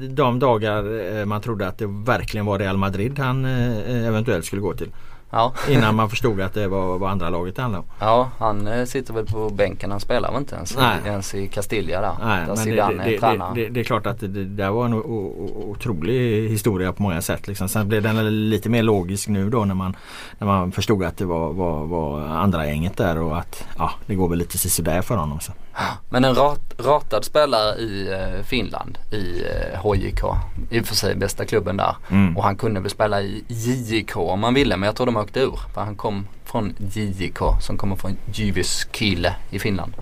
[0.09, 4.61] de dagar eh, man trodde att det verkligen var Real Madrid han eh, eventuellt skulle
[4.61, 4.91] gå till.
[5.33, 5.53] Ja.
[5.69, 7.89] Innan man förstod att det var, var andra laget handlade om.
[7.99, 9.91] Ja, han eh, sitter väl på bänken.
[9.91, 10.97] Han spelar väl inte ens, Nej.
[11.05, 12.13] ens i Castilla där.
[12.23, 13.53] Nej, där men det, Zidane det, är det, tränare.
[13.55, 17.03] det, det är klart att det, det där var en o, o, otrolig historia på
[17.03, 17.47] många sätt.
[17.47, 17.69] Liksom.
[17.69, 19.95] Sen blev den lite mer logisk nu då när man,
[20.39, 24.15] när man förstod att det var, var, var andra gänget där och att ja, det
[24.15, 25.39] går väl lite sisådär för honom.
[25.39, 25.51] Så.
[26.09, 30.23] Men en rat, ratad spelare i eh, Finland i eh, HJK.
[30.69, 31.95] I och för sig bästa klubben där.
[32.09, 32.37] Mm.
[32.37, 35.39] Och han kunde väl spela i JJK om man ville men jag tror de åkte
[35.39, 35.59] ur.
[35.73, 39.93] För han kom från JJK som kommer från Jyväskylä i Finland.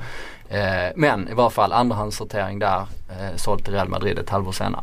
[0.49, 0.59] Eh,
[0.95, 2.86] men i varje fall andrahandssortering där.
[3.09, 4.82] Eh, sålt till Real Madrid ett halvår senare.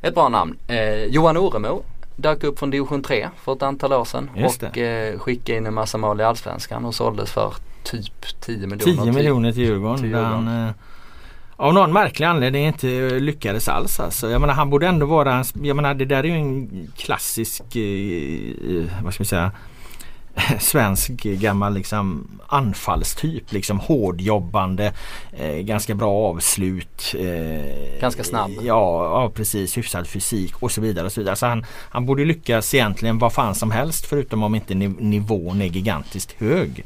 [0.00, 0.58] Ett bra namn.
[0.68, 1.82] Eh, Johan Oremo
[2.16, 4.30] dök upp från division 3 för ett antal år sedan.
[4.36, 7.54] Just och eh, skickade in en massa mål i Allsvenskan och såldes för
[7.90, 8.84] typ 10 miljoner.
[8.84, 9.14] 10 Typ.
[9.14, 9.96] miljoner till Djurgården.
[9.96, 10.46] till Djurgården.
[10.46, 10.74] Han, eh,
[11.56, 12.86] av någon märklig anledning inte
[13.20, 14.00] lyckades alls.
[14.00, 14.30] Alltså.
[14.30, 19.04] Jag menar han borde ändå vara Jag menar det där är ju en klassisk eh,
[19.04, 19.52] vad ska vi säga
[20.60, 23.52] svensk gammal liksom anfallstyp.
[23.52, 24.92] Liksom hårdjobbande,
[25.32, 27.14] eh, ganska bra avslut.
[27.18, 28.50] Eh, Ganska snabb.
[28.50, 28.62] Ja,
[29.04, 31.06] ja precis, hyfsad fysik och så vidare.
[31.06, 31.36] Och så vidare.
[31.36, 35.62] Så han, han borde lyckas egentligen vad fan som helst förutom om inte niv- nivån
[35.62, 36.84] är gigantiskt hög.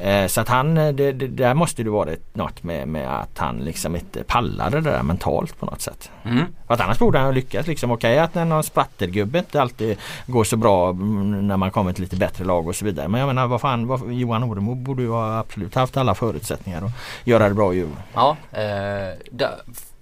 [0.00, 3.20] Eh, så att han, eh, det, det, där måste det vara ett- något med, med
[3.20, 6.10] att han liksom inte pallade det där mentalt på något sätt.
[6.24, 6.44] Mm.
[6.66, 7.68] För att annars borde han ha lyckats.
[7.68, 7.90] Liksom.
[7.90, 9.96] Okej att någon sprattelgubbe inte alltid
[10.26, 12.87] går så bra mm, när man kommer till lite bättre lag och så vidare.
[12.96, 16.84] Men jag menar vad fan, vad, Johan Oremo borde ju ha absolut haft alla förutsättningar
[16.84, 16.92] att
[17.24, 18.02] göra det bra i Djurgården.
[18.14, 19.54] Ja, eh, där,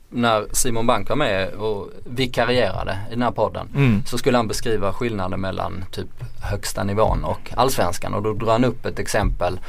[0.09, 4.03] när Simon Bank var med och vikarierade i den här podden Mm.
[4.07, 6.09] så skulle han beskriva skillnaden mellan typ
[6.43, 9.61] högsta nivån och allsvenskan och då drar han upp ett exempel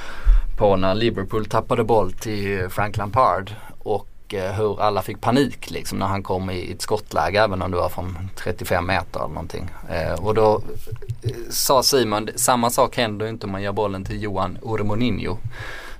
[0.58, 6.00] på när Liverpool tappade boll till Frank Lampard och eh, hur alla fick panik liksom
[6.00, 9.70] när han kom i ett skottläge även om det var från 35 meter eller någonting.
[9.90, 10.62] Eh, och då
[11.24, 15.38] eh, sa Simon, samma sak händer ju inte om man ger bollen till Johan Ormoninho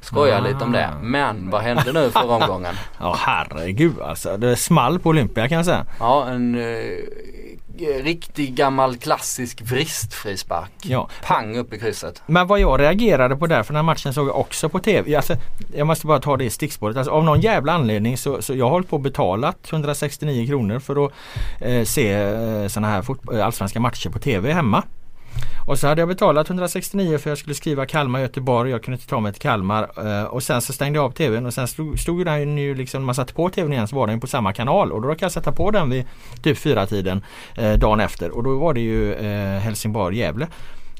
[0.02, 0.90] Skojar lite om det.
[1.02, 2.76] Men vad hände nu förra omgången?
[3.00, 4.38] Ja herregud alltså.
[4.38, 5.86] Det small på Olympia kan jag säga.
[6.00, 6.56] Ja en
[8.04, 10.72] riktig gammal klassisk vristfrispark.
[10.84, 11.10] Ja.
[11.24, 12.22] Pang upp i krysset.
[12.26, 15.16] Men vad jag reagerade på där, för den matchen såg jag också på TV.
[15.16, 15.36] Alltså,
[15.76, 16.98] jag måste bara ta det i stickspåret.
[16.98, 20.80] Alltså, av någon jävla anledning så, så jag har hållit på och betalat 169 kronor
[20.80, 21.12] för att
[21.62, 24.84] eh, se eh, sådana här fot- eh, allsvenska matcher på TV hemma.
[25.68, 28.72] Och så hade jag betalat 169 för jag skulle skriva Kalmar Göteborg.
[28.72, 29.90] Jag kunde inte ta mig till Kalmar.
[30.06, 33.02] Eh, och sen så stängde jag av TVn och sen stod, stod den ju liksom,
[33.02, 34.92] när man satte på TVn igen så var den på samma kanal.
[34.92, 36.06] Och då råkade jag sätta på den vid
[36.44, 37.24] typ fyra tiden
[37.56, 38.30] eh, dagen efter.
[38.30, 40.48] Och då var det ju eh, Helsingborg-Gävle.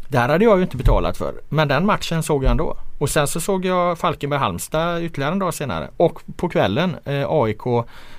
[0.08, 1.42] Där hade jag ju inte betalat för.
[1.50, 2.78] Men den matchen såg jag ändå.
[3.00, 5.90] Och sen så såg jag Falkenberg-Halmstad ytterligare en dag senare.
[5.98, 7.66] Och på kvällen eh, AIK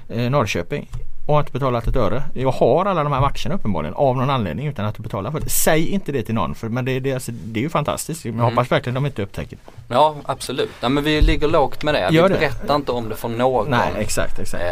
[0.08, 0.88] eh, Norrköping.
[1.28, 2.22] Och har inte betalat ett öre.
[2.34, 5.48] Jag har alla de här matcherna uppenbarligen av någon anledning utan att betala för det.
[5.48, 8.24] Säg inte det till någon för men det, det, alltså, det är ju fantastiskt.
[8.24, 9.94] Jag hoppas verkligen de inte upptäcker det.
[9.94, 10.70] Ja absolut.
[10.80, 12.06] Ja, men vi ligger lågt med det.
[12.10, 12.34] Vi Gör det.
[12.34, 13.70] berättar inte om det för någon.
[13.70, 14.62] Nej exakt exakt.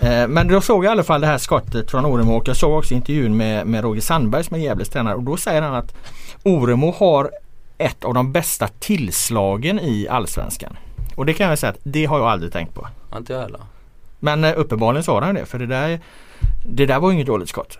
[0.00, 2.56] Eh, Men då såg jag i alla fall det här skottet från Oremo och jag
[2.56, 5.74] såg också intervjun med, med Roger Sandberg som är Gävles tränare och då säger han
[5.74, 5.94] att
[6.42, 7.30] Oremo har
[7.78, 10.76] ett av de bästa tillslagen i Allsvenskan.
[11.14, 12.86] Och det kan jag säga att det har jag aldrig tänkt på.
[13.16, 13.60] inte jag heller.
[14.24, 16.00] Men eh, uppenbarligen sa han det för det där,
[16.66, 17.78] det där var inget dåligt skott.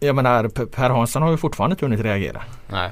[0.00, 2.42] Jag menar Per Hansson har ju fortfarande inte hunnit reagera.
[2.68, 2.90] Nej.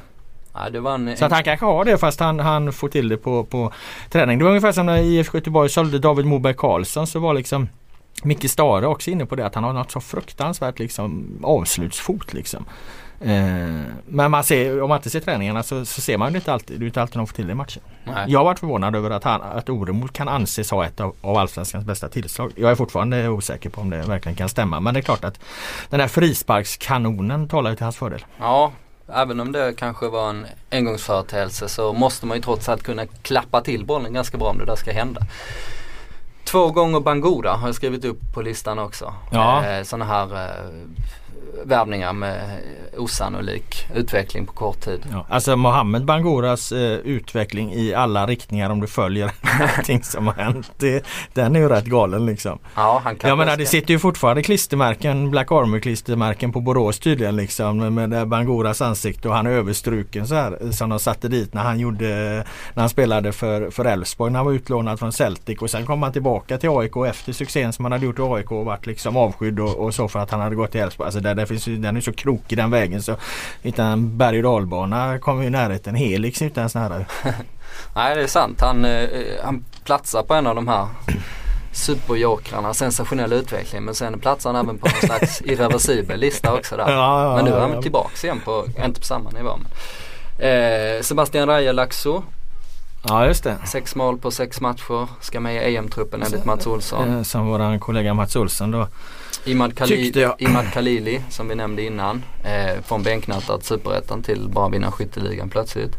[0.80, 1.16] Var en...
[1.16, 3.72] Så att han kanske har det fast han, han får till det på, på
[4.11, 4.38] träning.
[4.38, 7.68] Det var ungefär som när IFK Göteborg sålde David Moberg Karlsson så var liksom
[8.22, 12.64] Micke Stare också inne på det att han har något så fruktansvärt liksom avslutsfot liksom.
[13.25, 16.53] Eh, men man ser, om man inte ser träningarna så, så ser man ju inte
[16.53, 17.83] alltid, det är inte alltid de får till det i matchen.
[18.05, 18.25] Nej.
[18.29, 21.37] Jag har varit förvånad över att, han, att Oremo kan anses ha ett av, av
[21.37, 22.53] Allsvenskans bästa tillslag.
[22.57, 25.41] Jag är fortfarande osäker på om det verkligen kan stämma men det är klart att
[25.91, 28.25] den här frisparkskanonen talar ju till hans fördel.
[28.39, 28.72] Ja,
[29.09, 33.61] även om det kanske var en engångsföreteelse så måste man ju trots allt kunna klappa
[33.61, 35.20] till bollen ganska bra om det där ska hända.
[36.45, 39.14] Två gånger Bangura har jag skrivit upp på listan också.
[39.33, 39.64] Ja.
[39.64, 40.70] Eh, sådana här eh,
[41.64, 42.61] värvningar med
[42.96, 45.07] osannolik utveckling på kort tid.
[45.12, 49.30] Ja, alltså Mohammed Bangoras eh, utveckling i alla riktningar om du följer
[49.78, 50.72] allting som har hänt.
[50.76, 52.59] Det, den är ju rätt galen liksom.
[52.74, 56.98] Ja, han kan Jag menar det sitter ju fortfarande klistermärken, Black Armour klistermärken på Borås
[56.98, 61.55] tydligen liksom med, Bangoras ansikte och han är överstruken så här som de satte dit
[61.55, 62.05] när han gjorde
[62.74, 66.02] när han spelade för för Elfsborg när han var utlånad från Celtic och sen kom
[66.02, 69.16] han tillbaka till AIK efter succén som han hade gjort i AIK och varit liksom
[69.16, 71.07] avskydd och, och så för att han hade gått till Elfsborg.
[71.07, 73.16] Alltså där finns ju, den är så krokig den vägen så
[73.62, 77.07] utan en berg och dalbana kommer ju i närheten Helix utan en sån här.
[77.95, 78.61] Nej det är sant.
[78.61, 79.09] Han, eh,
[79.45, 80.86] han platsar på en av de här
[81.72, 83.82] superjokrarna, sensationell utveckling.
[83.82, 86.90] Men sen platsar han även på någon slags irreversibel lista också där.
[86.90, 89.57] Ja, ja, men nu är han tillbaks igen på, inte på samma nivå.
[89.57, 89.70] Men.
[90.38, 92.22] Eh, Sebastian Rajalaxo,
[93.09, 93.57] Ja just det.
[93.66, 95.09] sex mål på sex matcher.
[95.20, 97.16] Ska med i EM-truppen enligt Mats Olsson.
[97.16, 98.88] Eh, Som våran kollega Mats Olsson då.
[99.45, 100.26] Imad, Khalili.
[100.38, 102.22] Imad Khalili som vi nämnde innan.
[102.45, 105.97] Eh, från bänknattad superettan till bara vinna skytteligan plötsligt.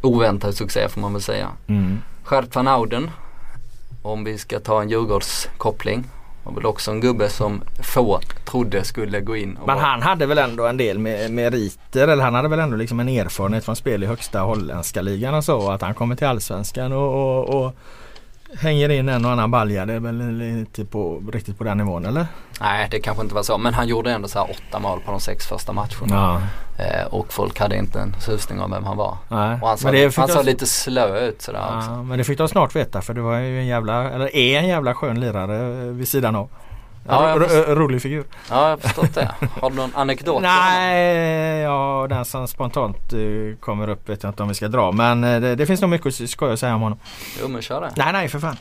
[0.00, 1.48] Oväntad succé får man väl säga.
[1.66, 1.98] Mm.
[2.30, 3.10] Gert van Auden.
[4.02, 6.04] Om vi ska ta en Djurgårdskoppling.
[6.44, 9.58] Var väl också en gubbe som få trodde skulle gå in.
[9.66, 13.08] Men han hade väl ändå en del meriter eller han hade väl ändå liksom en
[13.08, 15.70] erfarenhet från spel i högsta holländska ligan och så.
[15.70, 17.74] Att han kommer till allsvenskan och, och, och
[18.58, 19.86] hänger in en och annan balja.
[19.86, 22.26] Det är väl inte på, riktigt på den nivån eller?
[22.60, 23.58] Nej det kanske inte var så.
[23.58, 25.90] Men han gjorde ändå så åtta mål på de sex första matcherna.
[26.10, 26.40] Ja.
[26.84, 29.16] Eh, och folk hade inte en susning om vem han var.
[29.28, 29.58] Nej.
[29.62, 31.90] Och han såg, han såg oss- lite slö ut sådär också.
[31.90, 34.58] Ja, men det fick de snart veta för det var ju en jävla, eller är
[34.58, 36.48] en jävla skön lirare vid sidan av.
[37.08, 38.24] Ja, Ro- rolig figur.
[38.50, 39.34] Ja jag har förstått det.
[39.60, 40.42] Har du någon anekdot?
[40.42, 43.18] Nej, ja den som spontant eh,
[43.60, 44.92] kommer upp vet jag inte om vi ska dra.
[44.92, 46.98] Men eh, det, det finns nog mycket att skoja och säga om honom.
[47.40, 47.92] Jo men kör det.
[47.96, 48.56] Nej, nej för fan.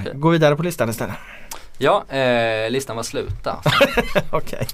[0.00, 0.12] Okej.
[0.14, 1.14] Gå vidare på listan istället.
[1.78, 3.56] Ja, eh, listan var slut där.
[4.30, 4.66] Okej,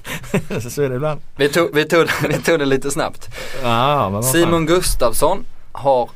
[0.71, 1.21] så är det ibland.
[1.37, 3.35] Vi tog, vi, tog, vi tog det lite snabbt.
[3.63, 4.23] Fan.
[4.23, 6.11] Simon Gustafsson har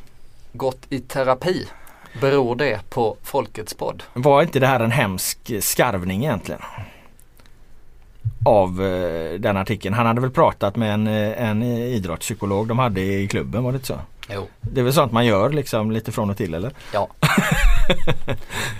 [0.53, 1.67] gått i terapi.
[2.21, 4.03] Beror det på Folkets podd?
[4.13, 6.61] Var inte det här en hemsk skarvning egentligen?
[8.45, 9.95] Av eh, den artikeln.
[9.95, 13.75] Han hade väl pratat med en, eh, en idrottspsykolog de hade i klubben, var det
[13.75, 13.99] inte så?
[14.33, 14.47] Jo.
[14.61, 16.71] Det är väl sånt man gör liksom lite från och till eller?
[16.93, 17.07] Ja.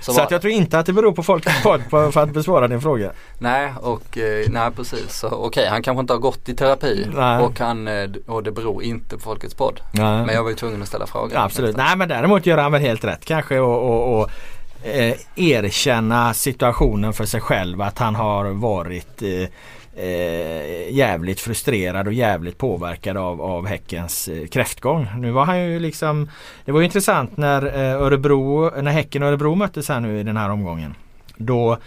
[0.00, 2.30] Så, Så, att jag tror inte att det beror på folkets podd på, för att
[2.30, 3.12] besvara din fråga.
[3.38, 5.12] Nej, och eh, nej precis.
[5.18, 7.42] Så Okej, han kanske inte har gått i terapi Nej.
[7.42, 9.80] och, han, eh, och det beror inte på Folkets podd.
[9.92, 10.26] Nej.
[10.26, 11.30] Men jag var ju tvungen att ställa frågan.
[11.34, 11.76] Ja, absolut.
[11.76, 14.30] Nej men däremot gör han väl helt rätt kanske och, och, och
[14.82, 19.48] eh, erkänna situationen för sig själv att han har varit eh,
[19.96, 25.08] eh, jävligt frustrerad och jävligt påverkad av, av Häckens eh, kräftgång.
[25.16, 26.30] Nu var han ju liksom
[26.64, 30.22] Det var ju intressant när eh, Örebro, när Häcken och Örebro möttes här nu i
[30.22, 30.94] den här omgången.
[31.36, 31.78] Då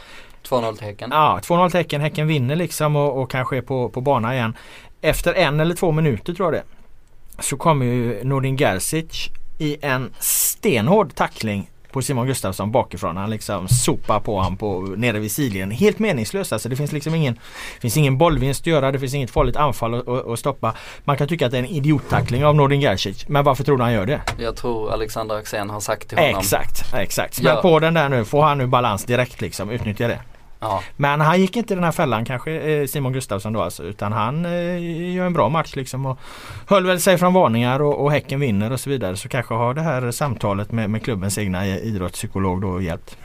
[0.50, 1.10] 2-0 till Häcken.
[1.14, 2.02] Ja, 2-0 till Häcken.
[2.02, 4.58] Häcken vinner liksom och, och kanske är på, på bana igen.
[5.02, 7.43] Efter en eller två minuter tror jag det.
[7.43, 13.18] Så kommer ju Nordin Gerzic i en stenhård tackling på Simon Gustafsson bakifrån.
[13.18, 15.72] Han liksom sopar på honom på, nere vid sidlinjen.
[15.72, 16.70] Helt meningslöst alltså.
[16.70, 17.39] Det finns liksom ingen,
[17.82, 18.91] finns ingen bollvinst att göra.
[18.91, 20.76] Det finns inget farligt anfall att, att, stoppa.
[21.04, 23.28] Man kan tycka att det är en idiottackling av Nordin Gerzic.
[23.28, 24.22] Men varför tror du han gör det?
[24.39, 26.39] Jag tror Alexander Axén har sagt till honom.
[26.39, 27.39] Exakt, exakt.
[27.41, 27.62] Ja.
[27.62, 28.26] på den där nu.
[28.26, 29.70] Får han nu balans direkt liksom.
[29.70, 30.20] Utnyttja det.
[30.60, 33.84] Ja, Men han gick inte i den här fällan kanske eh, Simon Gustafsson då alltså
[33.84, 36.20] utan han eh, gör en bra match liksom och
[36.68, 39.74] höll väl sig från varningar och, och Häcken vinner och så vidare så kanske har
[39.74, 43.18] det här samtalet med, med klubbens egna i- idrottspsykolog då hjälpt.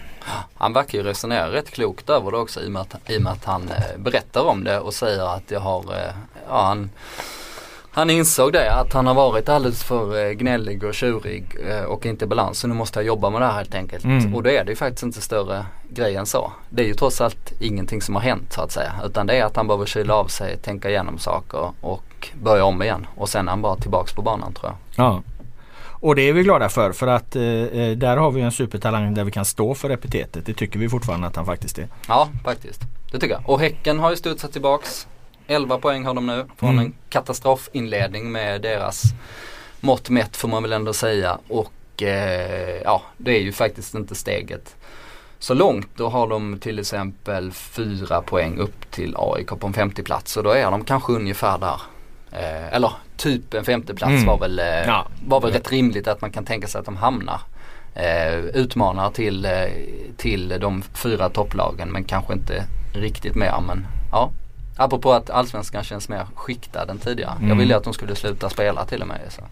[0.55, 3.23] han verkar ju resonera rätt klokt över det också i och med att, i och
[3.23, 6.13] med att han eh, berättar om det och säger att jag har, eh,
[6.49, 6.91] ja han
[8.01, 12.07] han insåg det att han har varit alldeles för eh, gnällig och tjurig eh, och
[12.07, 12.59] inte i balans.
[12.59, 14.05] Så nu måste jag jobba med det här helt enkelt.
[14.05, 14.35] Mm.
[14.35, 16.53] Och då är det ju faktiskt inte större grej än så.
[16.69, 18.93] Det är ju trots allt ingenting som har hänt så att säga.
[19.05, 22.83] Utan det är att han behöver kyla av sig, tänka igenom saker och börja om
[22.83, 23.07] igen.
[23.17, 25.05] Och sen är han bara tillbaks på banan tror jag.
[25.05, 25.23] Ja.
[26.03, 29.15] Och det är vi glada för för att eh, eh, där har vi en supertalang
[29.15, 30.47] där vi kan stå för epitetet.
[30.47, 31.89] Det tycker vi fortfarande att han faktiskt är.
[32.09, 32.81] Ja, faktiskt.
[33.13, 33.51] Det tycker jag.
[33.51, 35.07] Och Häcken har ju studsat tillbaks.
[35.51, 36.85] 11 poäng har de nu från Mm.
[36.85, 39.03] en katastrofinledning med deras
[39.81, 41.39] mått mätt får man väl ändå säga.
[41.49, 44.77] Och eh, ja, det är ju faktiskt inte steget
[45.39, 45.89] så långt.
[45.97, 50.43] Då har de till exempel 4 poäng upp till AIK på en 50 plats och
[50.43, 51.81] då är de kanske ungefär där.
[52.33, 54.27] Eh, eller typ en femteplats Mm.
[54.27, 55.07] var väl, eh, Ja.
[55.27, 57.41] var väl rätt rimligt att man kan tänka sig att de hamnar.
[57.95, 59.51] Eh, utmanar till, eh,
[60.17, 63.55] till de fyra topplagen men kanske inte riktigt mer.
[63.67, 64.31] Men ja,
[64.81, 67.33] apropå att allsvenskan känns mer skiktad än tidigare.
[67.39, 67.59] Jag Mm.
[67.59, 69.19] ville att de skulle sluta spela till och med.
[69.29, 69.43] Så.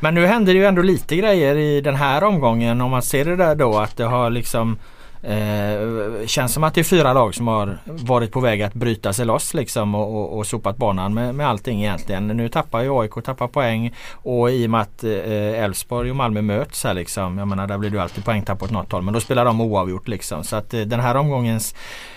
[0.00, 3.24] Men nu händer det ju ändå lite grejer i den här omgången om man ser
[3.24, 4.78] det där då att det har liksom
[5.22, 9.12] Eh, känns som att det är fyra lag som har varit på väg att bryta
[9.12, 12.26] sig loss liksom och, och, och sopat banan med, med allting egentligen.
[12.26, 16.42] Nu tappar ju AIK tappar poäng och i och med att eh, Elfsborg och Malmö
[16.42, 17.38] möts här liksom.
[17.38, 19.60] Jag menar där blir det ju alltid poängtapp åt något håll men då spelar de
[19.60, 20.44] oavgjort liksom.
[20.44, 21.74] Så att eh, den här omgångens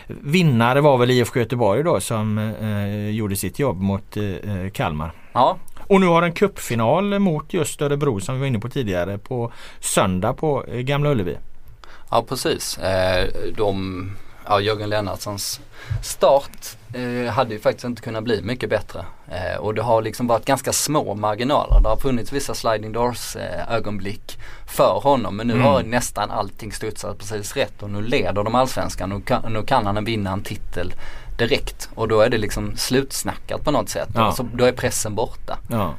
[0.08, 5.12] vinnare var väl IFK Göteborg då som eh, gjorde sitt jobb mot eh, Kalmar.
[5.34, 9.18] Ja, Och nu har en cupfinal mot just Örebro som vi var inne på tidigare
[9.18, 11.38] på söndag på eh, Gamla Ullevi.
[12.12, 12.78] Ja precis.
[12.78, 14.12] Eh, de,
[14.48, 15.60] ja, Jörgen Lennartssons
[16.04, 19.06] start eh, hade ju faktiskt inte kunnat bli mycket bättre.
[19.32, 21.80] Eh, och det har liksom varit ganska små marginaler.
[21.84, 24.38] Det har funnits vissa sliding doors eh, ögonblick
[24.68, 25.36] för honom.
[25.38, 25.66] Men nu Mm.
[25.66, 29.22] har nästan allting studsat precis rätt och nu leder de allsvenskan.
[29.22, 30.94] Kan, nu kan han vinna en titel
[31.38, 31.90] direkt.
[31.96, 34.10] Och då är det liksom slutsnackat på något sätt.
[34.16, 34.22] Ja.
[34.22, 35.58] Alltså, då är pressen borta.
[35.70, 35.94] Ja.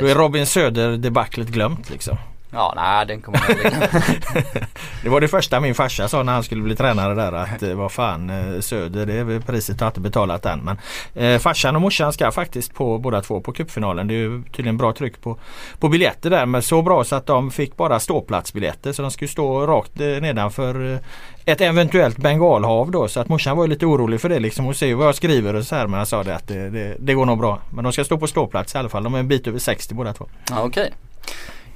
[0.00, 2.16] Då är Robin Söder debaclet glömt liksom.
[2.50, 3.72] Ja, nej den kommer jag.
[5.02, 7.74] Det var det första min farsa sa när han skulle bli tränare där att eh,
[7.74, 10.60] vad fan eh, Söder det är priset har inte betalat än.
[10.60, 10.78] Men
[11.14, 14.08] eh, farsan och morsan ska faktiskt på båda två på cupfinalen.
[14.08, 15.38] Det är ju tydligen bra tryck på,
[15.78, 16.46] på biljetter där.
[16.46, 18.92] Men så bra så att de fick bara ståplatsbiljetter.
[18.92, 20.98] Så de skulle stå rakt eh, nedanför
[21.44, 23.08] ett eventuellt bengalhav då.
[23.08, 24.64] Så att morsan var lite orolig för det liksom.
[24.64, 25.86] Hon ser vad jag skriver och så här.
[25.86, 27.58] Men han sa det att det, det, det går nog bra.
[27.70, 29.04] Men de ska stå på ståplats i alla fall.
[29.04, 30.28] De är en bit över 60 båda två.
[30.50, 30.92] ja, Okej.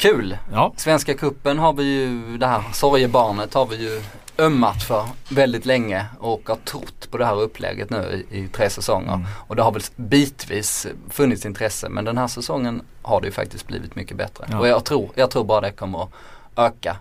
[0.03, 0.37] Kul.
[0.53, 0.73] Ja.
[0.77, 4.03] Svenska kuppen har vi ju, det här sorgebarnet har vi ju
[4.39, 8.71] ömmat för väldigt länge och har trott på det här upplägget nu i, i tre
[8.71, 9.15] säsonger.
[9.15, 9.27] Mm.
[9.47, 13.67] Och det har väl bitvis funnits intresse men den här säsongen har det ju faktiskt
[13.67, 14.45] blivit mycket bättre.
[14.51, 14.59] Ja.
[14.59, 16.11] Och jag tror, jag tror bara det kommer att
[16.57, 16.97] öka.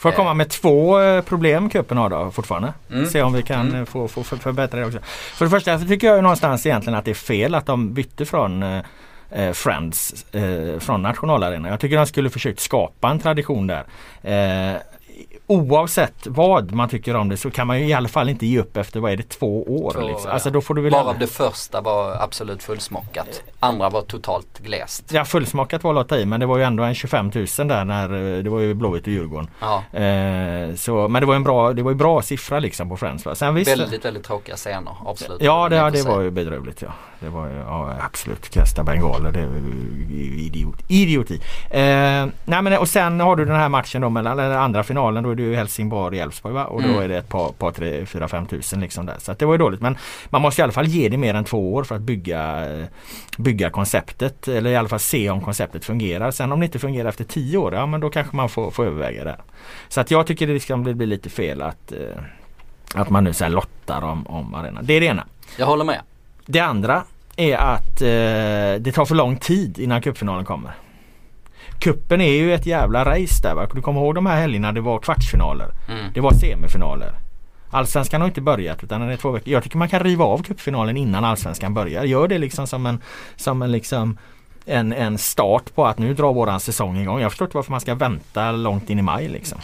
[0.00, 2.72] Får jag komma med två eh, problem cupen har då fortfarande?
[2.92, 3.06] Mm.
[3.06, 3.80] Se om vi kan Mm.
[3.80, 4.98] eh, få, få för, förbättra det också.
[5.34, 8.24] För det första så tycker jag någonstans egentligen att det är fel att de bytte
[8.26, 8.62] från
[9.30, 11.70] eh, Friends eh, från nationalarenan.
[11.70, 13.84] Jag tycker de skulle försökt skapa en tradition där.
[14.22, 14.76] Eh,
[15.48, 18.58] Oavsett vad man tycker om det så kan man ju i alla fall inte ge
[18.58, 19.92] upp efter vad är det två år.
[19.92, 20.30] Två år, liksom.
[20.30, 23.42] Alltså då får du väl Varav det första var absolut fullsmockat.
[23.60, 25.12] Andra var totalt gläst.
[25.12, 28.36] Ja fullsmakat var att i men det var ju ändå en 25 000 där när
[28.36, 29.50] eh, det var ju Blåvitt och Djurgården.
[29.60, 32.96] Ja, Eh, så, men det var en bra, det var ju bra siffra liksom på
[32.96, 33.26] Friends.
[33.26, 33.34] Va?
[33.34, 34.96] Sen visst, väldigt, väldigt tråkiga scener.
[35.06, 35.42] Absolut.
[35.42, 36.88] Ja det, ja, det var ju bedrövligt ja.
[37.26, 39.32] Det var ja, absolut kasta bengaler.
[39.32, 39.40] Det
[40.14, 41.34] idiot, idioti.
[41.70, 45.24] Eh, nej men och sen har du den här matchen då mellan, eller andra finalen
[45.24, 46.42] då är det ju Helsingborg och?
[46.44, 47.02] Och då Mm.
[47.02, 49.14] är det ett par, par tre, fyra, fem tusen liksom där.
[49.18, 49.80] Så det var ju dåligt.
[49.80, 49.96] Men
[50.30, 52.64] man måste i alla fall ge det mer än två år för att bygga,
[53.38, 54.48] bygga konceptet.
[54.48, 56.30] Eller i alla fall se om konceptet fungerar.
[56.30, 58.86] Sen om det inte fungerar efter tio år, ja men då kanske man får, får
[58.86, 59.36] överväga det.
[59.88, 61.98] Så att jag tycker det liksom blir blir lite fel att, eh,
[62.94, 64.86] att man nu så lottar om, om arenan.
[64.86, 65.24] Det är det ena.
[65.58, 66.00] Jag håller med.
[66.46, 67.02] Det andra
[67.36, 70.72] är att eh, det tar för lång tid innan cupfinalen kommer.
[71.78, 73.66] Kuppen är ju ett jävla race där va.
[73.72, 75.68] Du kommer ihåg de här helgerna det var kvartsfinaler.
[75.88, 76.12] Mm.
[76.14, 77.12] Det var semifinaler.
[77.70, 79.52] Allsvenskan har inte börjat utan den är två veckor.
[79.52, 82.04] Jag tycker man kan riva av cupfinalen innan allsvenskan börjar.
[82.04, 83.00] Gör det liksom som en,
[83.36, 84.18] som en liksom
[84.64, 87.20] en, en start på att nu drar våran säsong igång.
[87.20, 89.58] Jag förstår inte varför man ska vänta långt in i maj liksom.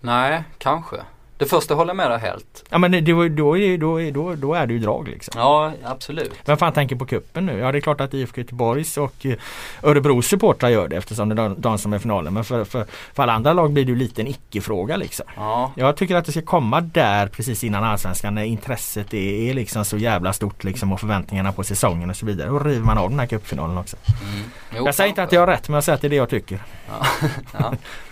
[0.00, 0.96] Nej, kanske.
[1.42, 2.64] Det första håller jag med dig helt.
[2.70, 5.34] Ja men det, då, då, är- då, då, då är det ju drag liksom.
[5.36, 6.32] Ja, absolut.
[6.44, 7.58] Vem fan tänker på kuppen nu?
[7.58, 9.34] Ja det är klart att IFK Göteborgs och eh,
[9.82, 12.34] Örebros supportrar gör det eftersom det är de, de som är finalen.
[12.34, 15.26] Men för, för, för alla andra lag blir det ju lite en icke-fråga liksom.
[15.36, 19.18] Ja, Jag tycker att det ska komma där precis innan allsvenskan när intresset är,
[19.50, 22.48] är liksom så jävla stort liksom och förväntningarna på säsongen och så vidare.
[22.48, 23.96] Då river man av den här cupfinalen också.
[24.22, 24.44] mm.
[24.76, 25.22] Jo, jag säger inte kanske.
[25.28, 26.62] att jag har rätt men jag säger att det är det jag tycker.
[26.88, 27.72] Ja.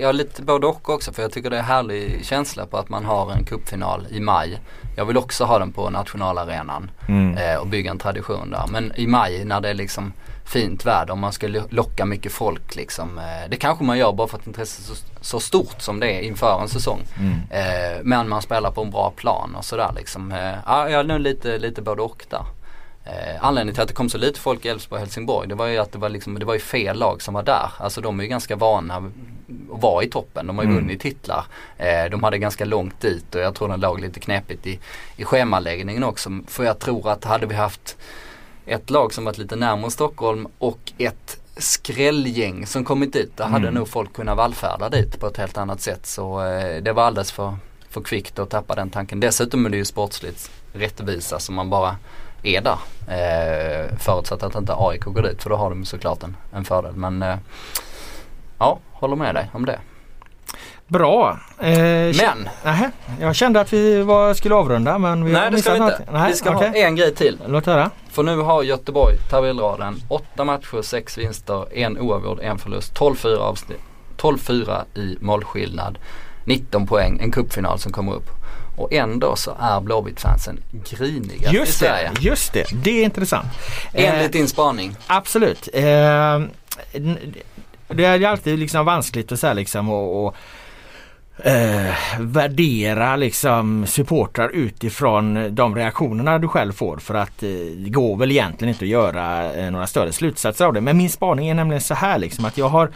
[0.00, 2.88] jag har lite både och också för jag tycker det är härlig känsla på att
[2.88, 4.60] man har en cupfinal i maj.
[4.96, 7.36] Jag vill också ha den på nationalarenan Mm.
[7.38, 8.64] eh, och bygga en tradition där.
[8.68, 10.12] Men i maj när det är liksom
[10.46, 13.18] fint väder och man ska lo- locka mycket folk liksom.
[13.18, 16.06] Eh, det kanske man gör bara för att intresset är så, så stort som det
[16.12, 17.00] är inför en säsong.
[17.18, 17.34] Mm.
[17.50, 20.32] Eh, men man spelar på en bra plan och sådär liksom.
[20.32, 22.44] Eh, ja, jag är nog lite, lite både och där.
[23.06, 25.66] Eh, anledningen till att det kom så lite folk i Elfsborg och Helsingborg det var
[25.66, 27.70] ju att det var, liksom, det var ju fel lag som var där.
[27.78, 29.02] Alltså de är ju ganska vana att
[29.68, 30.46] vara i toppen.
[30.46, 30.82] De har ju Mm.
[30.82, 31.44] vunnit titlar.
[31.78, 34.78] Eh, de hade ganska långt dit och jag tror den låg lite knepigt i,
[35.16, 36.30] i schemaläggningen också.
[36.46, 37.96] För jag tror att hade vi haft
[38.66, 43.32] ett lag som varit lite närmare Stockholm och ett skrällgäng som kommit dit.
[43.36, 43.74] Då hade Mm.
[43.74, 46.06] nog folk kunnat vallfärda dit på ett helt annat sätt.
[46.06, 47.56] Så eh, det var alldeles för,
[47.90, 49.20] för kvickt att tappa den tanken.
[49.20, 51.96] Dessutom är det ju sportsligt rättvisa som man bara
[52.44, 52.78] är där.
[53.08, 56.92] Eh, förutsatt att inte AIK går dit för då har de såklart en, en fördel.
[56.96, 57.36] Men eh,
[58.58, 59.78] ja, håller med dig om det.
[60.86, 61.38] Bra.
[61.58, 62.48] Eh, Men!
[62.64, 62.90] Nähä,
[63.20, 66.02] jag kände att vi var, skulle avrunda men vi har Nej det ska vi inte.
[66.12, 66.68] Nej, vi ska okej.
[66.68, 67.38] ha en grej till.
[67.46, 67.90] Låt höra.
[68.10, 72.94] För nu har Göteborg tabellraden 8 matcher, 6 vinster, en oavgjord, en förlust.
[72.98, 73.80] 12-4 avsnitt.
[74.16, 75.98] 12-4 i målskillnad.
[76.44, 78.30] 19 poäng, en cupfinal som kommer upp.
[78.76, 80.60] Och ändå så är Blåvitt-fansen
[80.90, 82.10] griniga i Just Sverige.
[82.14, 82.66] det, just det.
[82.82, 83.46] Det är intressant.
[83.92, 84.96] Eh, Enligt din spaning.
[85.06, 85.68] Absolut.
[85.72, 86.40] Eh,
[87.88, 90.36] det är alltid liksom vanskligt att här liksom och, och
[91.46, 98.16] eh, värdera liksom supportrar utifrån de reaktionerna du själv får för att eh, det går
[98.16, 100.80] väl egentligen inte att göra eh, några större slutsatser av det.
[100.80, 102.90] Men min spaning är nämligen så här liksom att jag har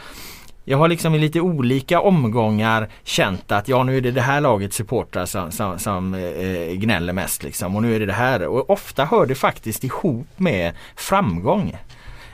[0.69, 4.41] jag har liksom i lite olika omgångar känt att ja nu är det det här
[4.41, 8.47] lagets supportrar som, som, som eh, gnäller mest liksom och nu är det det här
[8.47, 11.77] och ofta hör det faktiskt ihop med framgång.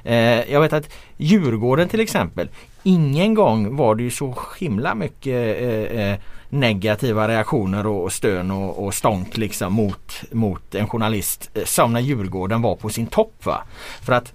[0.04, 2.48] Eh, jag vet att Djurgården till exempel
[2.86, 6.18] Ingen gång var det ju så himla mycket eh, eh,
[6.48, 12.00] negativa reaktioner och, stön och, och stånk liksom mot, mot en journalist eh, som när
[12.00, 13.34] Djurgården var på sin topp.
[13.44, 13.62] Va?
[14.02, 14.32] För att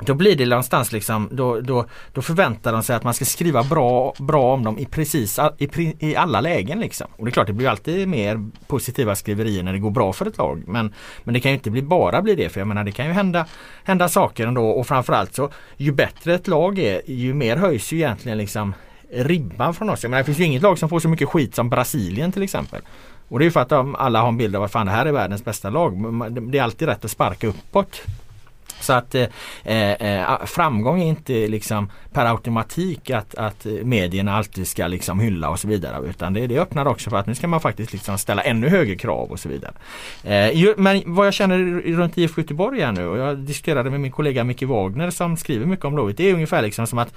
[0.00, 3.62] då blir det någonstans liksom, då, då, då förväntar de sig att man ska skriva
[3.62, 7.06] bra, bra om dem i precis i, i alla lägen liksom.
[7.16, 10.26] Och det är klart det blir alltid mer positiva skriverier när det går bra för
[10.26, 10.62] ett lag.
[10.66, 10.94] Men,
[11.24, 13.12] men det kan ju inte bli, bara bli det för jag menar det kan ju
[13.12, 13.46] hända,
[13.84, 17.96] hända saker ändå och framförallt så ju bättre ett lag är ju mer höjs ju
[17.96, 18.74] egentligen liksom
[19.10, 20.02] ribban från oss.
[20.02, 22.42] Jag menar, det finns ju inget lag som får så mycket skit som Brasilien till
[22.42, 22.82] exempel.
[23.28, 24.92] Och det är ju för att de, alla har en bild av att fan det
[24.92, 25.96] här är världens bästa lag.
[25.96, 28.02] Men Det är alltid rätt att sparka uppåt.
[28.80, 29.26] Så att eh,
[29.64, 35.50] eh, eh framgång är inte liksom per automatik att, att medierna alltid ska liksom hylla
[35.50, 36.06] och så vidare.
[36.08, 38.96] Utan det, det öppnar också för att nu ska man faktiskt liksom ställa ännu högre
[38.96, 39.72] krav och så vidare.
[40.24, 41.58] Eh, ju- men vad jag känner
[41.96, 45.66] runt IFK Göteborg här nu och jag diskuterade med min kollega Micke Wagner som skriver
[45.66, 46.16] mycket om Blåvitt.
[46.16, 47.14] Det är ungefär liksom som att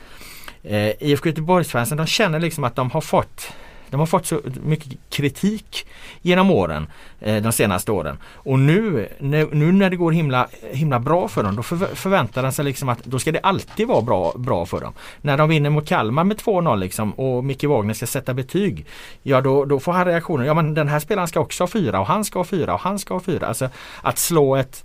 [0.63, 3.53] eh, IFK Göteborgsfansen de känner liksom att de har fått
[3.89, 5.87] de har fått så mycket kritik
[6.21, 6.87] genom åren,
[7.19, 8.17] eh, de senaste åren.
[8.33, 12.65] Och nu, nu, när det går himla, himla bra för dem, då förväntar de sig
[12.65, 14.93] liksom att då ska det alltid vara bra, bra för dem.
[15.21, 18.85] När de vinner mot Kalmar med 2-0 liksom och Micke Wagner ska sätta betyg,
[19.23, 21.99] ja då, då får han reaktioner, ja men den här spelaren ska också ha fyra
[21.99, 23.47] och han ska ha fyra och han ska ha fyra.
[23.47, 23.69] Alltså
[24.01, 24.83] att slå ett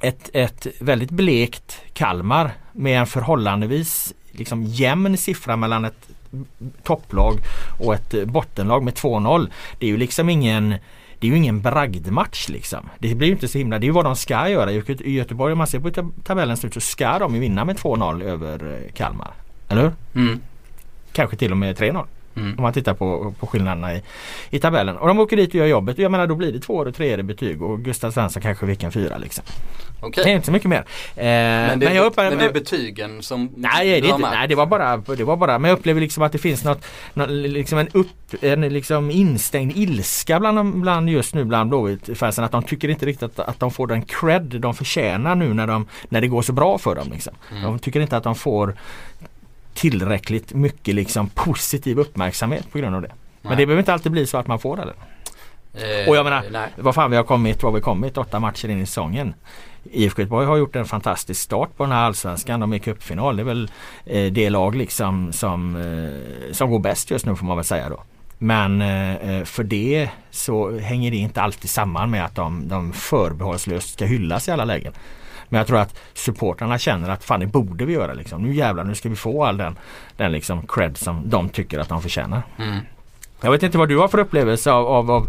[0.00, 6.08] ett, ett väldigt blekt Kalmar med en förhållandevis liksom jämn siffra mellan ett
[6.82, 7.38] topplag
[7.80, 9.50] och ett eh, bottenlag med 2-0.
[9.78, 10.74] Det är ju liksom ingen
[11.18, 12.88] det är ju ingen bragdmatch liksom.
[12.98, 14.72] Det blir ju inte så himla, det är ju vad de ska göra.
[14.72, 17.40] I Göte- i Göteborg om man ser på tab- tabellen slut så ska de ju
[17.40, 19.30] vinna med 2-0 över eh, Kalmar.
[19.68, 19.92] Eller hur?
[20.14, 20.40] Mm.
[21.12, 22.04] Kanske till och med 3-0.
[22.36, 24.02] Om man tittar på, på skillnaderna i,
[24.50, 24.96] i tabellen.
[24.96, 25.98] Och de åker dit och gör jobbet.
[25.98, 29.18] Jag menar då blir det två och tre betyg och Gustav Svensson kanske vilken fyra
[29.18, 29.44] liksom.
[30.00, 30.24] Okej.
[30.24, 30.84] Det är inte så mycket mer.
[31.16, 34.54] Eh, Men, det, jag men, det är betygen som Nej, det, är inte, nej det,
[34.54, 37.78] var bara, det var bara, men jag upplever liksom att det finns något, något liksom
[37.78, 38.08] en, upp,
[38.40, 42.44] en liksom instängd ilska bland, bland just nu bland Blåvitt-fansen.
[42.44, 45.66] Att de tycker inte riktigt att, att de får den cred de förtjänar nu när,
[45.66, 47.08] de, när det går så bra för dem.
[47.12, 47.34] Liksom.
[47.50, 47.62] Mm.
[47.62, 48.74] De tycker inte att de får
[49.74, 53.12] tillräckligt mycket liksom positiv uppmärksamhet på grund av det.
[53.42, 53.56] Men Nej.
[53.56, 54.82] det behöver inte alltid bli så att man får det.
[56.02, 56.68] Eh, Och jag menar, nej.
[56.76, 58.18] vad fan vi har kommit, vad har vi kommit?
[58.18, 59.34] Åtta matcher in i säsongen.
[59.92, 62.60] IFK Göteborg har gjort en fantastisk start på den här allsvenskan.
[62.60, 63.36] De är i cupfinal.
[63.36, 63.70] Det är väl
[64.06, 67.88] eh, det lag liksom som, eh, som går bäst just nu får man väl säga
[67.88, 68.02] då.
[68.38, 73.92] Men eh, för det så hänger det inte alltid samman med att de, de förbehållslöst
[73.92, 74.92] ska hyllas i alla lägen.
[75.54, 78.42] Men jag tror att supportrarna känner att fan det borde vi göra liksom.
[78.42, 79.78] Nu jävlar nu ska vi få all den,
[80.16, 82.42] den liksom cred som de tycker att de förtjänar.
[82.58, 82.78] Mm.
[83.40, 85.26] Jag vet inte vad du har för upplevelse av, av, av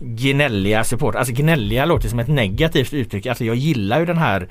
[0.00, 1.18] gnälliga supportrar.
[1.18, 3.26] Alltså gnälliga låter som ett negativt uttryck.
[3.26, 4.48] Alltså jag gillar ju den här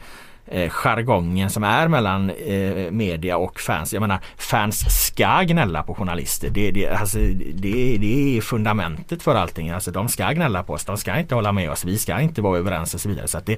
[0.54, 3.93] eh, jargongen som är mellan eh, media och fans.
[3.93, 6.49] Jag menar fans ska gnälla på journalister.
[6.49, 7.18] Det, det, alltså,
[7.54, 9.70] det, det är fundamentet för allting.
[9.70, 10.86] Alltså de ska gnälla på oss.
[10.86, 11.86] De ska inte hålla med oss.
[11.86, 13.28] Vi ska inte vara överens och så vidare.
[13.28, 13.58] Så det,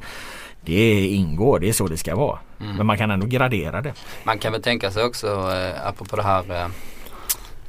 [0.62, 1.60] det ingår.
[1.60, 2.40] Det är så det ska vara.
[2.58, 3.94] Men man kan ändå gradera det.
[4.24, 6.68] Man kan väl tänka sig också, eh, apropå det här eh,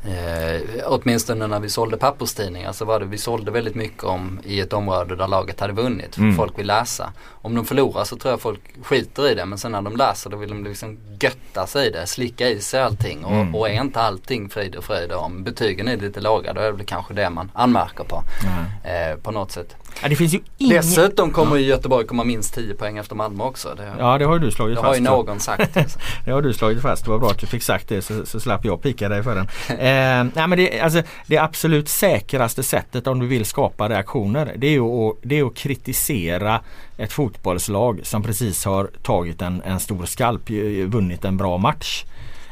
[0.08, 4.60] Eh, åtminstone när vi sålde papperstidningar så var det vi sålde väldigt mycket om i
[4.60, 6.16] ett område där laget hade vunnit.
[6.16, 6.36] Mm.
[6.36, 7.12] Folk vill läsa.
[7.30, 10.30] Om de förlorar så tror jag folk skiter i det men sen när de läser
[10.30, 13.54] då vill de liksom götta sig i det, slicka i sig allting och, Mm.
[13.54, 16.72] och är inte allting frid och fröjd om betygen är lite låga då är det
[16.72, 18.22] väl kanske det man anmärker på.
[18.84, 19.76] Eh, på något sätt.
[20.02, 20.76] Ja, det finns ju ingen...
[20.76, 23.74] Dessutom kommer ju Göteborg komma minst 10 poäng efter Malmö också.
[23.76, 24.88] Det, Ja det har ju du slagit det fast.
[24.88, 25.76] har ju någon sagt.
[25.76, 25.98] Alltså.
[26.24, 27.04] Det har du slagit fast.
[27.04, 29.34] Det var bra att du fick sagt det så, så slapp jag pika dig för
[29.34, 29.46] den.
[29.68, 34.66] Eh, nej, men det, alltså, det absolut säkraste sättet om du vill skapa reaktioner det
[34.66, 36.60] är ju att, det är att kritisera
[36.98, 40.50] ett fotbollslag som precis har tagit en, en stor skalp,
[40.86, 42.04] vunnit en bra match.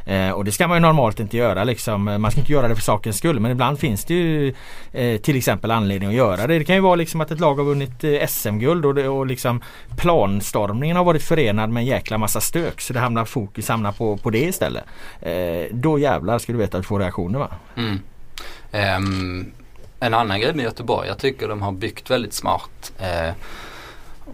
[0.07, 2.09] Eh, och det ska man ju normalt inte göra liksom.
[2.09, 4.55] Eh, man ska inte göra det för sakens skull men ibland finns det ju
[4.93, 6.59] eh, till exempel anledning att göra det.
[6.59, 9.27] Det kan ju vara liksom att ett lag har vunnit eh, SM-guld och, det, och
[9.27, 9.63] liksom
[9.97, 14.17] planstormningen har varit förenad med en jäkla massa stök så det hamnar fokus hamnar på,
[14.17, 14.85] på det istället.
[15.21, 17.51] Eh, då jävlar ska du veta att du får reaktioner va?
[17.77, 18.01] Mm.
[18.73, 19.53] Um,
[20.01, 22.93] en annan grej med Göteborg, jag tycker de har byggt väldigt smart.
[23.01, 23.33] Uh,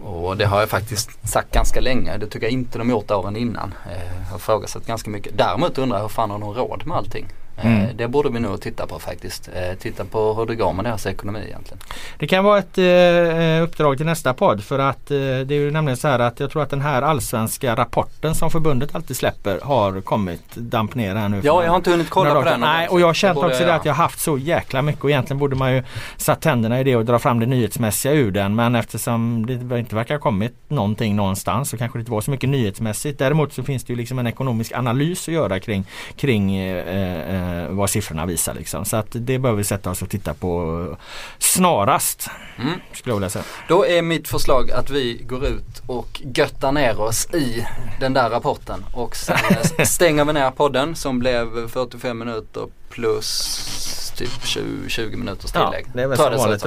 [0.03, 2.17] och det har jag faktiskt sagt ganska länge.
[2.17, 3.73] Det tycker jag inte de gjort åren innan.
[3.85, 5.37] Eh, jag har frågat ganska mycket.
[5.37, 7.27] Däremot undrar jag hur fan har de råd med allting?
[7.63, 7.97] Eh, Mm.
[7.97, 9.49] Det borde vi nog titta på faktiskt.
[9.55, 11.79] Eh, titta på hur det går med deras ekonomi egentligen.
[12.17, 15.71] Det kan vara ett eh, uppdrag till nästa podd för att eh, det är ju
[15.71, 19.59] nämligen så här att jag tror att den här allsvenska rapporten som förbundet alltid släpper
[19.63, 21.41] har kommit damp ner här nu.
[21.43, 22.59] Ja, jag har inte hunnit kolla på den.
[22.59, 25.09] Nej, och jag har känt också det att jag har haft så jäkla mycket och
[25.09, 25.83] egentligen borde man ju
[26.17, 28.55] satt tänderna i det och dra fram det nyhetsmässiga ur den.
[28.55, 32.31] Men eftersom det inte verkar ha kommit någonting någonstans så kanske det inte var så
[32.31, 33.19] mycket nyhetsmässigt.
[33.19, 35.85] Däremot så finns det ju liksom en ekonomisk analys att göra kring,
[36.15, 38.53] kring eh, eh, vad siffrorna visar.
[38.53, 38.85] Liksom.
[38.85, 40.97] Så att det behöver vi sätta oss och titta på
[41.39, 42.29] snarast.
[42.57, 42.79] Mm.
[42.93, 43.45] Skulle jag vilja säga.
[43.67, 47.65] Då är mitt förslag att vi går ut och göttar ner oss i
[47.99, 49.37] den där rapporten och sen
[49.85, 55.85] stänger vi ner podden som blev 45 minuter plus typ 20, 20 minuters Ja, tillägg.
[55.93, 56.65] det är väl Ta som vanligt.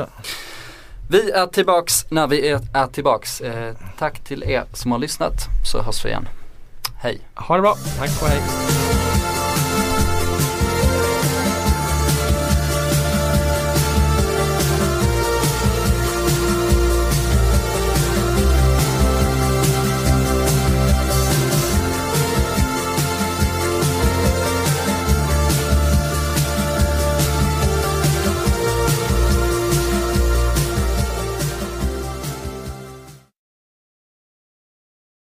[1.08, 3.40] Vi är tillbaks när vi är, är tillbaks.
[3.40, 5.34] Eh, tack till er som har lyssnat
[5.72, 6.28] så hörs vi igen.
[6.96, 7.20] Hej!
[7.34, 7.74] Ha det bra.
[7.98, 8.83] Tack och hej.